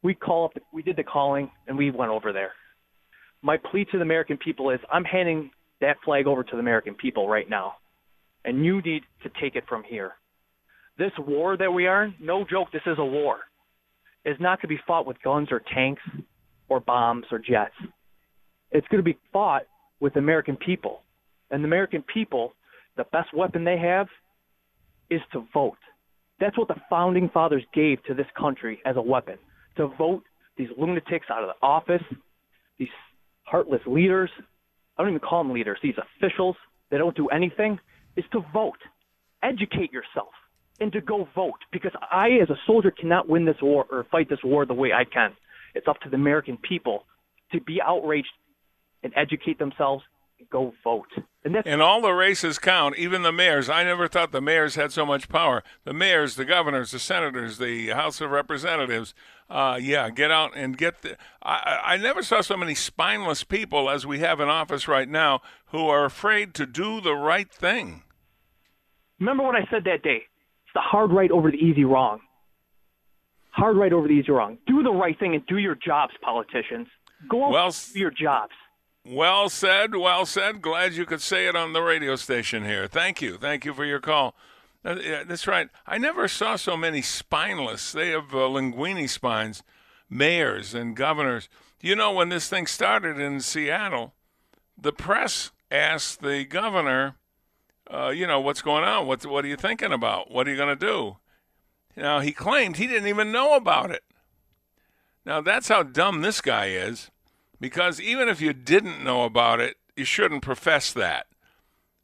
we 0.04 0.14
call 0.14 0.46
up, 0.46 0.54
we 0.74 0.84
did 0.84 0.96
the 0.96 1.04
calling, 1.04 1.50
and 1.68 1.78
we 1.78 1.92
went 1.92 2.12
over 2.12 2.34
there. 2.34 2.54
My 3.42 3.58
plea 3.58 3.86
to 3.86 3.98
the 3.98 4.04
American 4.04 4.38
people 4.38 4.70
is, 4.70 4.80
I'm 4.92 5.04
handing 5.04 5.52
that 5.82 5.98
flag 6.04 6.28
over 6.28 6.44
to 6.44 6.52
the 6.52 6.60
American 6.60 6.96
people 6.96 7.30
right 7.30 7.50
now, 7.50 7.76
and 8.46 8.64
you 8.64 8.82
need 8.82 9.04
to 9.24 9.30
take 9.42 9.56
it 9.56 9.64
from 9.68 9.84
here. 9.84 10.14
This 10.98 11.12
war 11.18 11.58
that 11.58 11.72
we 11.72 11.88
are 11.88 12.06
in, 12.06 12.16
no 12.22 12.46
joke, 12.50 12.70
this 12.72 12.82
is 12.86 12.98
a 12.98 13.06
war. 13.06 13.40
Is 14.24 14.38
not 14.40 14.62
to 14.62 14.68
be 14.68 14.80
fought 14.88 15.06
with 15.06 15.22
guns 15.22 15.50
or 15.52 15.62
tanks 15.74 16.02
or 16.70 16.80
bombs 16.80 17.26
or 17.32 17.40
jets. 17.40 17.76
It's 18.72 18.88
going 18.88 19.00
to 19.00 19.04
be 19.04 19.18
fought 19.32 19.64
with 20.00 20.16
American 20.16 20.58
people, 20.58 21.02
and 21.52 21.64
the 21.64 21.68
American 21.68 22.04
people, 22.14 22.54
the 22.98 23.06
best 23.12 23.34
weapon 23.34 23.64
they 23.64 23.78
have 23.78 24.08
is 25.10 25.22
to 25.34 25.46
vote. 25.54 25.78
That's 26.40 26.58
what 26.58 26.68
the 26.68 26.76
founding 26.90 27.30
fathers 27.30 27.64
gave 27.74 28.04
to 28.06 28.14
this 28.14 28.26
country 28.38 28.80
as 28.86 28.96
a 28.98 29.02
weapon 29.02 29.38
to 29.78 29.88
vote 29.98 30.24
these 30.58 30.70
lunatics 30.78 31.28
out 31.30 31.44
of 31.44 31.50
the 31.50 31.66
office, 31.66 32.04
these 32.80 32.90
heartless 33.44 33.82
leaders. 33.86 34.30
I 34.98 35.04
don't 35.04 35.12
even 35.12 35.20
call 35.20 35.44
them 35.44 35.54
leaders, 35.54 35.78
these 35.84 35.96
officials. 35.98 36.56
They 36.90 36.98
don't 36.98 37.16
do 37.16 37.28
anything, 37.28 37.80
is 38.16 38.26
to 38.32 38.44
vote. 38.54 38.80
Educate 39.44 39.92
yourself 39.92 40.34
and 40.80 40.92
to 40.92 41.02
go 41.02 41.28
vote 41.36 41.60
because 41.72 41.92
I, 42.12 42.32
as 42.42 42.50
a 42.50 42.60
soldier, 42.66 42.92
cannot 42.92 43.30
win 43.30 43.46
this 43.46 43.62
war 43.62 43.86
or 43.90 44.06
fight 44.12 44.30
this 44.30 44.44
war 44.44 44.66
the 44.66 44.74
way 44.74 44.92
I 44.92 45.06
can. 45.06 45.34
It's 45.74 45.88
up 45.88 46.00
to 46.02 46.10
the 46.10 46.16
American 46.16 46.58
people 46.58 47.06
to 47.52 47.62
be 47.62 47.82
outraged 47.82 48.28
and 49.04 49.14
educate 49.16 49.60
themselves 49.60 50.04
and 50.40 50.50
go 50.50 50.74
vote. 50.84 51.08
And 51.44 51.56
And 51.66 51.82
all 51.82 52.02
the 52.02 52.12
races 52.12 52.58
count, 52.58 52.98
even 52.98 53.22
the 53.22 53.32
mayors. 53.32 53.70
I 53.70 53.84
never 53.84 54.08
thought 54.08 54.32
the 54.32 54.42
mayors 54.42 54.76
had 54.76 54.92
so 54.92 55.06
much 55.06 55.30
power. 55.30 55.64
The 55.84 55.94
mayors, 55.94 56.36
the 56.36 56.46
governors, 56.46 56.92
the 56.92 57.00
senators, 57.00 57.58
the 57.58 57.90
House 57.90 58.20
of 58.20 58.32
Representatives. 58.32 59.14
Uh, 59.50 59.78
yeah, 59.80 60.10
get 60.10 60.32
out 60.32 60.52
and 60.56 60.76
get 60.76 61.04
the. 61.04 61.18
I 61.44 61.80
I 61.84 61.98
never 61.98 62.24
saw 62.24 62.42
so 62.42 62.58
many 62.58 62.74
spineless 62.74 63.44
people 63.44 63.90
as 63.90 64.06
we 64.06 64.20
have 64.20 64.40
in 64.40 64.50
office 64.50 64.88
right 64.88 65.08
now 65.08 65.42
who 65.68 65.88
are 65.88 66.04
afraid 66.04 66.56
to 66.56 66.66
do 66.66 67.00
the 67.00 67.16
right 67.16 67.52
thing. 67.52 68.02
Remember 69.20 69.44
what 69.44 69.56
I 69.56 69.66
said 69.72 69.84
that 69.86 70.04
day? 70.04 70.24
It's 70.64 70.74
the 70.74 70.82
hard 70.82 71.12
right 71.12 71.32
over 71.32 71.52
the 71.52 71.58
easy 71.58 71.86
wrong. 71.86 72.20
Hard 73.52 73.78
right 73.78 73.94
over 73.94 74.08
the 74.08 74.14
easy 74.14 74.32
wrong. 74.32 74.58
Do 74.68 74.84
the 74.84 74.92
right 74.92 75.18
thing 75.18 75.34
and 75.34 75.46
do 75.48 75.58
your 75.58 75.76
jobs, 75.76 76.14
politicians. 76.22 76.88
Go 77.30 77.46
out 77.46 77.52
Well, 77.52 77.66
and 77.68 77.94
do 77.94 78.00
your 78.00 78.12
jobs. 78.12 78.52
Well 79.06 79.50
said, 79.50 79.96
well 79.96 80.26
said. 80.26 80.62
Glad 80.62 80.94
you 80.94 81.06
could 81.06 81.22
say 81.22 81.48
it 81.48 81.56
on 81.56 81.74
the 81.74 81.82
radio 81.82 82.16
station 82.16 82.66
here. 82.66 82.88
Thank 82.88 83.22
you. 83.22 83.38
Thank 83.38 83.64
you 83.64 83.74
for 83.74 83.86
your 83.86 84.00
call. 84.00 84.36
Uh, 84.84 84.96
that's 85.26 85.48
right. 85.48 85.70
I 85.88 85.98
never 85.98 86.28
saw 86.28 86.56
so 86.58 86.76
many 86.76 87.02
spineless. 87.02 87.92
They 87.92 88.10
have 88.10 88.34
uh, 88.34 88.50
linguini 88.50 89.10
spines, 89.10 89.64
mayors 90.10 90.74
and 90.74 90.96
governors. 90.96 91.50
You 91.82 91.96
know, 91.96 92.12
when 92.12 92.30
this 92.30 92.50
thing 92.50 92.68
started 92.68 93.20
in 93.20 93.40
Seattle, 93.42 94.14
the 94.78 94.92
press 94.92 95.52
asked 95.72 96.22
the 96.22 96.44
governor, 96.46 97.16
uh, 97.92 98.10
you 98.10 98.26
know, 98.28 98.40
what's 98.40 98.62
going 98.62 98.84
on? 98.84 99.08
What, 99.08 99.26
what 99.26 99.46
are 99.46 99.48
you 99.48 99.56
thinking 99.56 99.94
about? 99.94 100.32
What 100.32 100.48
are 100.48 100.52
you 100.52 100.58
going 100.58 100.78
to 100.78 100.86
do? 100.86 101.18
Now, 101.96 102.20
he 102.20 102.32
claimed 102.32 102.78
he 102.78 102.88
didn't 102.88 103.08
even 103.08 103.32
know 103.32 103.56
about 103.56 103.92
it. 103.92 104.04
Now, 105.26 105.42
that's 105.42 105.70
how 105.70 105.84
dumb 105.84 106.22
this 106.22 106.42
guy 106.42 106.68
is, 106.68 107.10
because 107.60 108.00
even 108.02 108.30
if 108.30 108.42
you 108.42 108.54
didn't 108.54 109.04
know 109.04 109.24
about 109.24 109.60
it, 109.60 109.78
you 109.96 110.06
shouldn't 110.06 110.44
profess 110.44 110.94
that. 110.94 111.28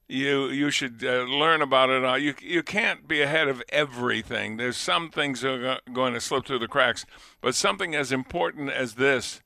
You 0.07 0.47
you 0.47 0.71
should 0.71 1.05
uh, 1.05 1.23
learn 1.23 1.61
about 1.61 1.89
it. 1.89 2.03
Uh, 2.03 2.15
you 2.15 2.33
you 2.41 2.63
can't 2.63 3.07
be 3.07 3.21
ahead 3.21 3.47
of 3.47 3.63
everything. 3.69 4.57
There's 4.57 4.75
some 4.75 5.09
things 5.09 5.39
that 5.39 5.63
are 5.63 5.79
going 5.93 6.13
to 6.13 6.19
slip 6.19 6.45
through 6.45 6.59
the 6.59 6.67
cracks, 6.67 7.05
but 7.39 7.55
something 7.55 7.95
as 7.95 8.11
important 8.11 8.71
as 8.71 8.95
this, 8.95 9.41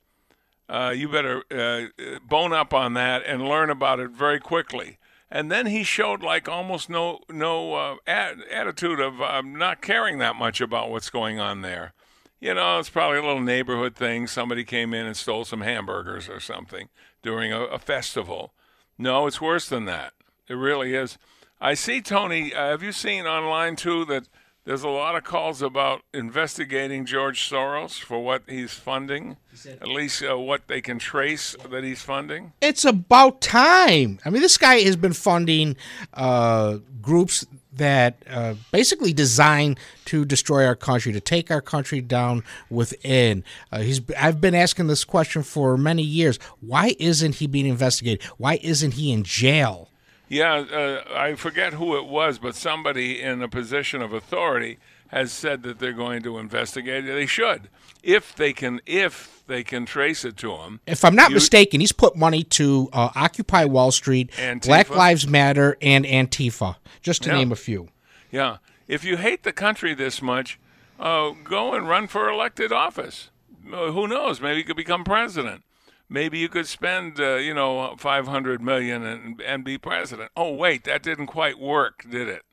uh, 0.67 0.91
you 0.95 1.07
better 1.07 1.43
uh, 1.51 2.17
bone 2.27 2.51
up 2.51 2.73
on 2.73 2.95
that 2.95 3.23
and 3.27 3.47
learn 3.47 3.69
about 3.69 3.99
it 3.99 4.09
very 4.09 4.39
quickly. 4.39 4.97
And 5.29 5.51
then 5.51 5.65
he 5.65 5.83
showed 5.83 6.21
like 6.21 6.47
almost 6.47 6.89
no 6.89 7.19
no 7.29 7.73
uh, 7.73 7.95
attitude 8.07 8.99
of 8.99 9.21
um, 9.21 9.55
not 9.55 9.81
caring 9.81 10.19
that 10.19 10.35
much 10.35 10.61
about 10.61 10.91
what's 10.91 11.09
going 11.09 11.39
on 11.39 11.61
there. 11.61 11.93
You 12.39 12.53
know, 12.53 12.79
it's 12.79 12.89
probably 12.89 13.17
a 13.17 13.25
little 13.25 13.41
neighborhood 13.41 13.95
thing. 13.95 14.27
Somebody 14.27 14.63
came 14.63 14.93
in 14.93 15.05
and 15.05 15.17
stole 15.17 15.45
some 15.45 15.61
hamburgers 15.61 16.29
or 16.29 16.39
something 16.39 16.89
during 17.23 17.51
a, 17.51 17.61
a 17.61 17.79
festival. 17.79 18.53
No, 18.97 19.25
it's 19.25 19.41
worse 19.41 19.67
than 19.67 19.85
that. 19.85 20.13
It 20.47 20.53
really 20.53 20.93
is. 20.93 21.17
I 21.59 21.73
see, 21.73 22.01
Tony, 22.01 22.53
uh, 22.53 22.69
have 22.69 22.83
you 22.83 22.91
seen 22.91 23.25
online 23.25 23.75
too 23.75 24.05
that 24.05 24.27
there's 24.65 24.83
a 24.83 24.89
lot 24.89 25.15
of 25.15 25.23
calls 25.23 25.61
about 25.61 26.01
investigating 26.13 27.05
George 27.05 27.49
Soros 27.49 27.99
for 27.99 28.23
what 28.23 28.43
he's 28.47 28.73
funding, 28.73 29.37
at 29.67 29.87
least 29.87 30.23
uh, 30.23 30.37
what 30.37 30.67
they 30.67 30.81
can 30.81 30.97
trace 30.97 31.55
that 31.69 31.83
he's 31.83 32.01
funding? 32.01 32.53
It's 32.61 32.83
about 32.83 33.41
time. 33.41 34.19
I 34.25 34.29
mean, 34.31 34.41
this 34.41 34.57
guy 34.57 34.79
has 34.81 34.95
been 34.95 35.13
funding 35.13 35.77
uh, 36.13 36.79
groups 37.01 37.45
that 37.73 38.23
uh, 38.29 38.55
basically 38.71 39.13
designed 39.13 39.79
to 40.05 40.25
destroy 40.25 40.65
our 40.65 40.75
country, 40.75 41.13
to 41.13 41.19
take 41.19 41.51
our 41.51 41.61
country 41.61 42.01
down 42.01 42.43
within. 42.69 43.43
Uh, 43.71 43.79
he's. 43.79 44.01
I've 44.17 44.41
been 44.41 44.55
asking 44.55 44.87
this 44.87 45.03
question 45.03 45.43
for 45.43 45.77
many 45.77 46.03
years. 46.03 46.39
Why 46.61 46.95
isn't 46.99 47.35
he 47.35 47.47
being 47.47 47.67
investigated? 47.67 48.23
Why 48.37 48.59
isn't 48.63 48.93
he 48.93 49.11
in 49.11 49.23
jail? 49.23 49.89
Yeah, 50.27 50.53
uh, 50.55 51.03
I 51.15 51.35
forget 51.35 51.73
who 51.73 51.95
it 51.97 52.05
was, 52.05 52.39
but 52.39 52.55
somebody 52.55 53.21
in 53.21 53.41
a 53.43 53.47
position 53.47 54.01
of 54.01 54.11
authority 54.13 54.79
has 55.09 55.31
said 55.31 55.61
that 55.63 55.77
they're 55.79 55.93
going 55.93 56.23
to 56.23 56.39
investigate. 56.39 57.05
They 57.05 57.27
should, 57.27 57.69
if 58.01 58.35
they 58.35 58.51
can, 58.51 58.81
if 58.87 59.43
they 59.47 59.63
can 59.63 59.85
trace 59.85 60.25
it 60.25 60.35
to 60.37 60.55
him. 60.55 60.79
If 60.87 61.05
I'm 61.05 61.15
not 61.15 61.29
You- 61.29 61.35
mistaken, 61.35 61.79
he's 61.79 61.91
put 61.91 62.15
money 62.15 62.43
to 62.43 62.89
uh, 62.91 63.09
Occupy 63.15 63.65
Wall 63.65 63.91
Street, 63.91 64.31
Antifa? 64.31 64.65
Black 64.65 64.89
Lives 64.89 65.27
Matter, 65.27 65.77
and 65.81 66.05
Antifa, 66.05 66.77
just 67.03 67.21
to 67.23 67.29
Yeah. 67.29 67.35
name 67.35 67.51
a 67.51 67.55
few. 67.55 67.89
Yeah, 68.31 68.57
if 68.87 69.03
you 69.05 69.17
hate 69.17 69.43
the 69.43 69.53
country 69.53 69.93
this 69.93 70.21
much, 70.23 70.59
uh, 70.99 71.31
go 71.43 71.73
and 71.75 71.87
run 71.87 72.07
for 72.07 72.27
elected 72.29 72.71
office. 72.71 73.29
Uh, 73.71 73.91
who 73.91 74.07
knows? 74.07 74.41
Maybe 74.41 74.57
you 74.57 74.63
could 74.63 74.75
become 74.75 75.03
president. 75.03 75.63
Maybe 76.07 76.37
you 76.37 76.49
could 76.49 76.67
spend, 76.67 77.19
uh, 77.19 77.35
you 77.35 77.53
know, 77.53 77.95
500 77.97 78.61
million 78.61 79.03
and, 79.03 79.41
and 79.41 79.63
be 79.63 79.77
president. 79.77 80.31
Oh, 80.37 80.53
wait, 80.53 80.83
that 80.83 81.01
didn't 81.01 81.27
quite 81.27 81.59
work, 81.59 82.05
did 82.09 82.27
it? 82.27 82.43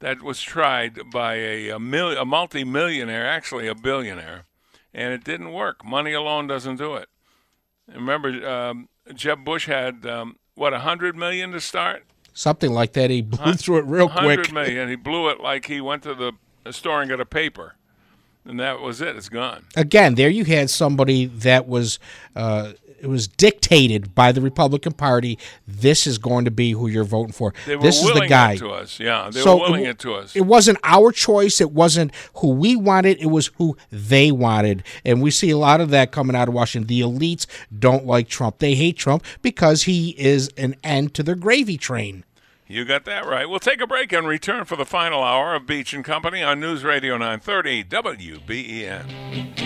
That 0.00 0.22
was 0.22 0.42
tried 0.42 0.98
by 1.10 1.36
a, 1.36 1.70
a, 1.70 1.78
mil- 1.78 2.18
a 2.18 2.24
multi-millionaire, 2.26 3.26
actually 3.26 3.66
a 3.66 3.74
billionaire, 3.74 4.44
and 4.92 5.14
it 5.14 5.24
didn't 5.24 5.52
work. 5.52 5.84
Money 5.84 6.12
alone 6.12 6.46
doesn't 6.46 6.76
do 6.76 6.96
it. 6.96 7.08
Remember, 7.88 8.46
um, 8.46 8.88
Jeb 9.14 9.44
Bush 9.44 9.66
had 9.66 10.04
um, 10.04 10.36
what 10.54 10.74
a 10.74 10.80
hundred 10.80 11.16
million 11.16 11.52
to 11.52 11.60
start. 11.60 12.04
Something 12.34 12.72
like 12.72 12.92
that. 12.92 13.08
He 13.08 13.22
blew 13.22 13.54
through 13.54 13.78
it 13.78 13.84
real 13.86 14.08
quick. 14.08 14.22
Hundred 14.22 14.52
million. 14.52 14.88
He 14.90 14.96
blew 14.96 15.28
it 15.30 15.40
like 15.40 15.66
he 15.66 15.80
went 15.80 16.02
to 16.02 16.14
the 16.14 16.32
store 16.72 17.00
and 17.00 17.08
got 17.08 17.20
a 17.20 17.24
paper, 17.24 17.76
and 18.46 18.60
that 18.60 18.80
was 18.80 19.00
it. 19.00 19.16
It's 19.16 19.28
gone. 19.28 19.64
Again, 19.76 20.14
there 20.14 20.28
you 20.28 20.44
had 20.44 20.70
somebody 20.70 21.26
that 21.26 21.66
was. 21.66 21.98
Uh, 22.34 22.72
it 22.98 23.08
was 23.08 23.28
dictated 23.28 24.14
by 24.14 24.32
the 24.32 24.40
Republican 24.40 24.92
Party. 24.92 25.38
This 25.68 26.06
is 26.06 26.16
going 26.16 26.46
to 26.46 26.50
be 26.50 26.72
who 26.72 26.88
you're 26.88 27.04
voting 27.04 27.32
for. 27.32 27.52
This 27.66 28.02
is 28.02 28.12
the 28.14 28.26
guy. 28.26 28.54
it 28.54 28.58
to 28.58 28.70
us. 28.70 28.98
Yeah, 28.98 29.28
they 29.30 29.40
So 29.40 29.56
were 29.56 29.62
willing 29.64 29.84
it, 29.84 29.90
it 29.90 29.98
to 30.00 30.14
us. 30.14 30.34
It 30.34 30.46
wasn't 30.46 30.78
our 30.82 31.12
choice. 31.12 31.60
It 31.60 31.72
wasn't 31.72 32.10
who 32.36 32.50
we 32.50 32.74
wanted. 32.74 33.18
It 33.20 33.26
was 33.26 33.50
who 33.58 33.76
they 33.90 34.32
wanted. 34.32 34.82
And 35.04 35.20
we 35.22 35.30
see 35.30 35.50
a 35.50 35.58
lot 35.58 35.80
of 35.80 35.90
that 35.90 36.10
coming 36.10 36.34
out 36.34 36.48
of 36.48 36.54
Washington. 36.54 36.88
The 36.88 37.02
elites 37.02 37.46
don't 37.78 38.06
like 38.06 38.28
Trump. 38.28 38.58
They 38.58 38.74
hate 38.74 38.96
Trump 38.96 39.24
because 39.42 39.82
he 39.82 40.10
is 40.18 40.48
an 40.56 40.74
end 40.82 41.12
to 41.14 41.22
their 41.22 41.34
gravy 41.36 41.76
train. 41.76 42.24
You 42.68 42.84
got 42.84 43.04
that 43.04 43.24
right. 43.26 43.48
We'll 43.48 43.60
take 43.60 43.80
a 43.80 43.86
break 43.86 44.12
and 44.12 44.26
return 44.26 44.64
for 44.64 44.74
the 44.74 44.84
final 44.84 45.22
hour 45.22 45.54
of 45.54 45.66
Beach 45.66 45.92
and 45.92 46.04
Company 46.04 46.42
on 46.42 46.58
News 46.58 46.82
Radio 46.82 47.16
930 47.16 47.84
WBEN. 47.84 49.65